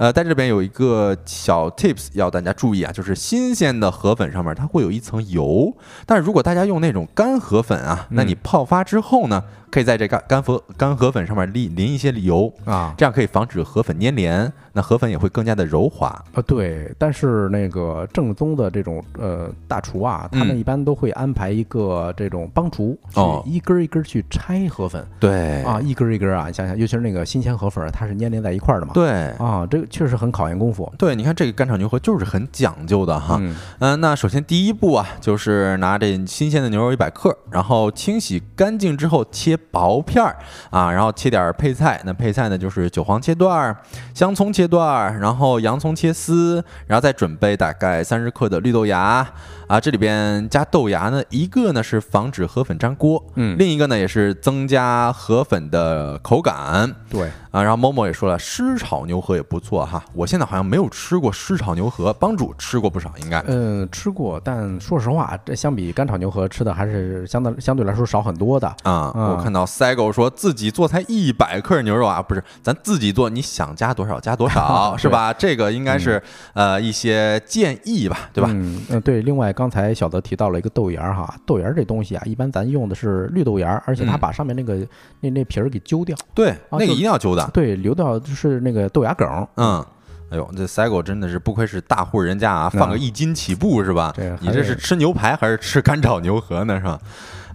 [0.03, 5.73] 呃，在这边有一个小 tips 要大家注意啊，就是新鲜的河粉上面它会有一层油，
[6.05, 16.09] 但是如果大家用那种干河粉啊，那你泡发之后呢，可以在这干干河干河粉上面淋淋一些油，啊这样可以防止河粉粘连，那河粉也会更加的柔滑。
[16.35, 30.93] 啊对，但是那个正宗的这种呃大厨啊，他们嗯一般都会安排一个这种帮厨，哦去一根儿一根儿去拆河粉对啊，一根儿一根儿啊，你想想，尤其是那个新鲜河粉，它是粘连在一块儿的嘛，对啊，这个确实很考验功夫。
[30.99, 33.39] 对，你看这个干炒牛河就是很讲究的哈。
[33.41, 40.37] 嗯嗯、那首先第一步啊，就是拿这新鲜的牛肉一百克，然后清洗干净之后切薄片儿
[40.71, 42.01] 啊，然后切点儿配菜。
[42.05, 43.77] 那配菜呢就是韭黄切段儿，
[44.15, 49.27] 香葱切段儿，然后洋葱切丝，然后再准备大概三十克的绿豆芽
[49.67, 56.95] 啊，这里边加豆芽呢，一个呢是防止河粉粘锅，嗯，另一个呢也是增加河粉的口感。
[57.09, 60.03] 对，啊，然后某某也说了，湿炒牛河也不错哈。
[60.15, 63.43] 我现在好像没有吃过湿炒牛河，帮主吃过不少，应该。
[63.47, 68.67] 嗯，吃过，但说实话，这相比干炒牛河吃的还是相当相对来说少很多的。
[68.83, 75.33] 啊、嗯我看到 Sego 说自己做才一百克牛肉啊，不是，咱自己做，你想加多少加多少， 是吧？
[75.33, 76.23] 这个应该是、
[76.55, 78.49] 呃一些建议吧，对吧？
[78.53, 79.23] 嗯嗯，对。
[79.23, 84.77] 另外，刚才小德提到了一个豆芽儿哈，豆芽儿这东西啊，一般咱用的是绿豆芽儿，而且它嗯把上面那个、
[85.21, 87.49] 那那皮儿给揪掉，对，那个一定要揪的。
[87.53, 89.29] 对，留掉就是那个豆芽梗。
[89.57, 89.85] 嗯，
[90.31, 94.15] 哎呦，这 Sego 真的是不愧是大户人家啊，放个嗯一斤起步是吧？
[94.41, 96.79] 你这是吃牛排还是吃干炒牛河呢？
[96.79, 96.99] 是吧？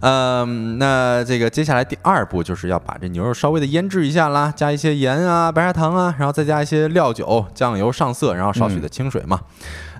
[0.00, 9.40] 嗯，那这个接下来第二步就是要把这牛肉稍微的腌制一下啦，加一些盐啊、白砂糖啊，然后再加一些料酒、酱油上色，然后少许的清水嘛。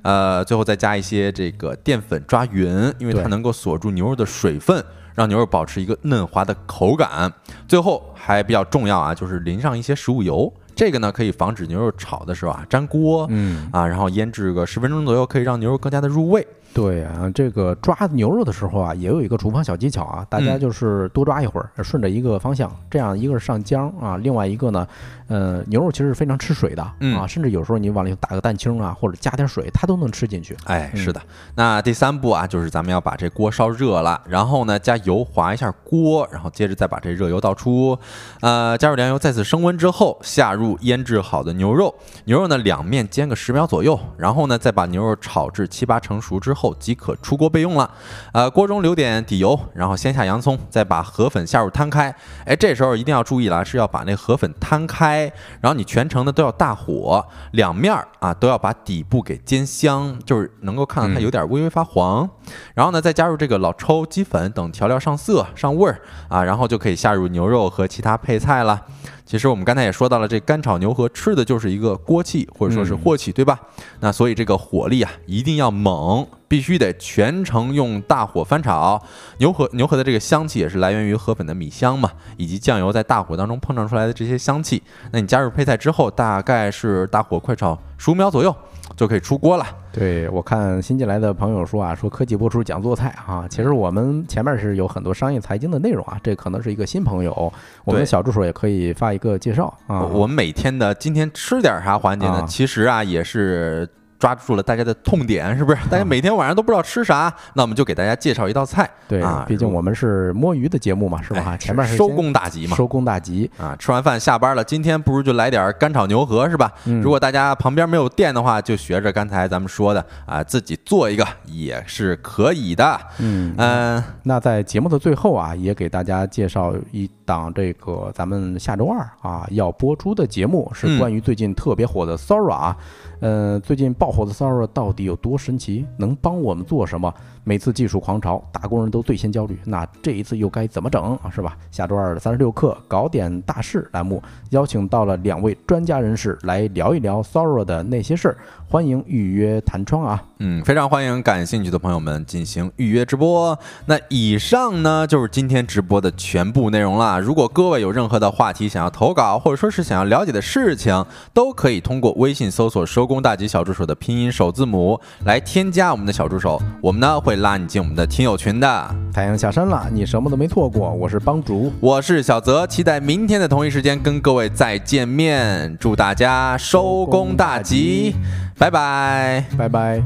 [0.02, 4.82] 呃，最后再加一些这个淀粉抓匀，因为它能够锁住牛肉的水分，
[5.16, 7.32] 让牛肉保持一个嫩滑的口感。
[7.66, 13.26] 最后还比较重要啊，就是淋上一些食物油，这个呢可以防止牛肉炒的时候啊粘锅。
[13.30, 16.46] 嗯，啊，然后腌制个十分钟左右，可以让牛肉更加的入味。
[16.74, 20.60] 对啊，这个抓牛肉的时候啊，也有一个厨房小技巧啊，大家嗯。
[20.60, 24.86] 就是多抓一会儿，顺着一个方向，这样一个是上浆啊，另外一个呢，
[25.28, 30.56] 呃，牛肉其实是非常吃水的嗯啊，甚至有时候你往里打个蛋清啊，或者加点水，它都能吃进去。
[30.64, 31.20] 哎，嗯是的。
[31.54, 37.98] 那第三步啊，就是咱们要把这锅烧热了，然后呢加油滑一下锅，然后接着再把这热油倒出，
[38.40, 47.90] 呃，加入凉油，再次升温之后，下入腌制好的牛肉，牛肉呢两面煎个十秒左右，然后呢再把牛肉炒至七八成熟之后即可出锅备用了。
[48.32, 52.14] 呃，锅中留点底油，然后先下洋葱，再把河粉下入摊开。
[52.44, 55.17] 哎，这时候一定要注意了，是要把那河粉摊开，
[55.60, 62.28] 然后你全程呢都要大火，两面儿啊都要把底部给煎香，就是能够看到它有点微微发黄。
[62.74, 68.82] 然后呢，再加入这个老抽、鸡粉等调料上色上味儿啊，然后就可以下入牛肉和其他配菜了。
[69.24, 73.58] 其实我们刚才也说到了，这干炒牛河吃的就是一个锅气或者说是嗯镬气，对吧？
[74.00, 79.00] 那所以这个火力啊一定要猛，必须得全程用大火翻炒。
[79.36, 84.82] 牛河牛河的这个香气也是来源于河粉的米香嘛，以及酱油在大火当中碰撞出来的这些香气。
[85.12, 88.54] 那你加入配菜之后，大概是大火快炒十五秒左右
[88.96, 89.64] 就可以出锅了。
[89.92, 97.52] 对我看新进来的朋友说啊，说科技播出讲做菜啊，其实我们前面是有很多商业财经的内容啊，这可能是一个新朋友，
[97.84, 100.02] 我们的小助手也可以发一个介绍啊。
[100.02, 102.40] 我们每天的今天吃点啥环节呢？
[102.40, 103.88] 啊其实啊也是。
[104.18, 105.78] 抓住了大家的痛点，是不是？
[105.88, 108.88] 大家每天晚上都不知道吃啥，那我们就给大家介绍一道菜。
[109.06, 111.42] 对啊，毕竟我们是摸鱼的节目嘛，是吧？
[111.46, 112.76] 哎前面是收工大吉嘛。
[112.76, 113.50] 收工大吉。
[113.58, 116.70] 啊，吃完饭下班了，今天不如就来点干炒牛河，是吧？
[116.86, 122.98] 嗯如果大家旁边没有店的话，就学着刚才咱们说的啊，自己做一个也是可以的。
[123.18, 132.76] 嗯嗯，那在节目的最后啊，也给大家介绍一档这个咱们下周二啊要播出的节目，是嗯关于最近特别火的 Sora 啊。
[133.20, 137.12] 呃，最近爆火的 Sora 到底有多神奇，能帮我们做什么？
[137.42, 141.28] 每次技术狂潮，打工人都最先焦虑，那这一次又该怎么整啊？
[141.28, 141.56] 是吧？
[141.70, 148.36] 下周二的三十六课搞点大事栏目，邀请到了两位专家人士来聊一聊 Sora 的那些事儿，
[148.70, 150.22] 欢迎预约弹窗啊！
[150.40, 153.58] 嗯，非常欢迎感兴趣的朋友们进行预约直播。
[153.86, 157.18] 那以上呢就是今天直播的全部内容了。
[157.18, 161.02] 如果各位有任何的话题想要投稿，或者说是想要了解的事情，
[161.32, 168.94] 都可以通过微信搜索“收工大吉小助手”的拼音首字母来添加我们的小助手，我们呢会拉你进我们的听友群的。
[169.14, 170.90] 太阳下山了，你什么都没错过。
[170.92, 175.74] 我是帮主，我是小泽，期待明天的同一时间跟各位再见面。
[175.80, 178.14] 祝大家收工大吉，
[178.58, 180.02] 拜拜，拜拜。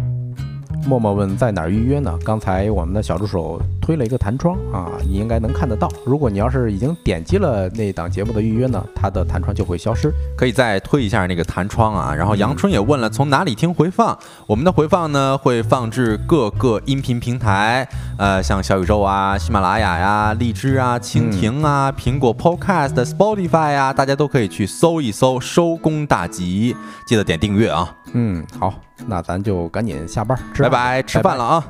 [0.85, 2.19] 默默问在哪儿预约呢？
[2.25, 5.89] 刚才我们的小助手推了一个弹窗啊，你应该能看得到。
[6.05, 10.13] 如果你要是已经点击了那档节目的预约呢，它的弹窗就会消失。
[10.37, 12.13] 可以再推一下那个弹窗啊。
[12.13, 14.19] 然后杨春也问了，从哪里听回放？
[14.49, 17.89] 我们的回放呢会放置各个音频平台，
[18.19, 25.39] 呃，像小宇宙啊、喜马拉雅呀、荔枝啊、蜻蜓啊、苹果 Podcast、Spotify 啊，大家都可以去搜一搜。
[25.39, 26.75] 收工大吉，
[27.07, 27.95] 记得点订阅啊。
[28.13, 28.75] 嗯，好。
[29.07, 31.65] 那咱就赶紧下班，拜拜，吃饭了啊。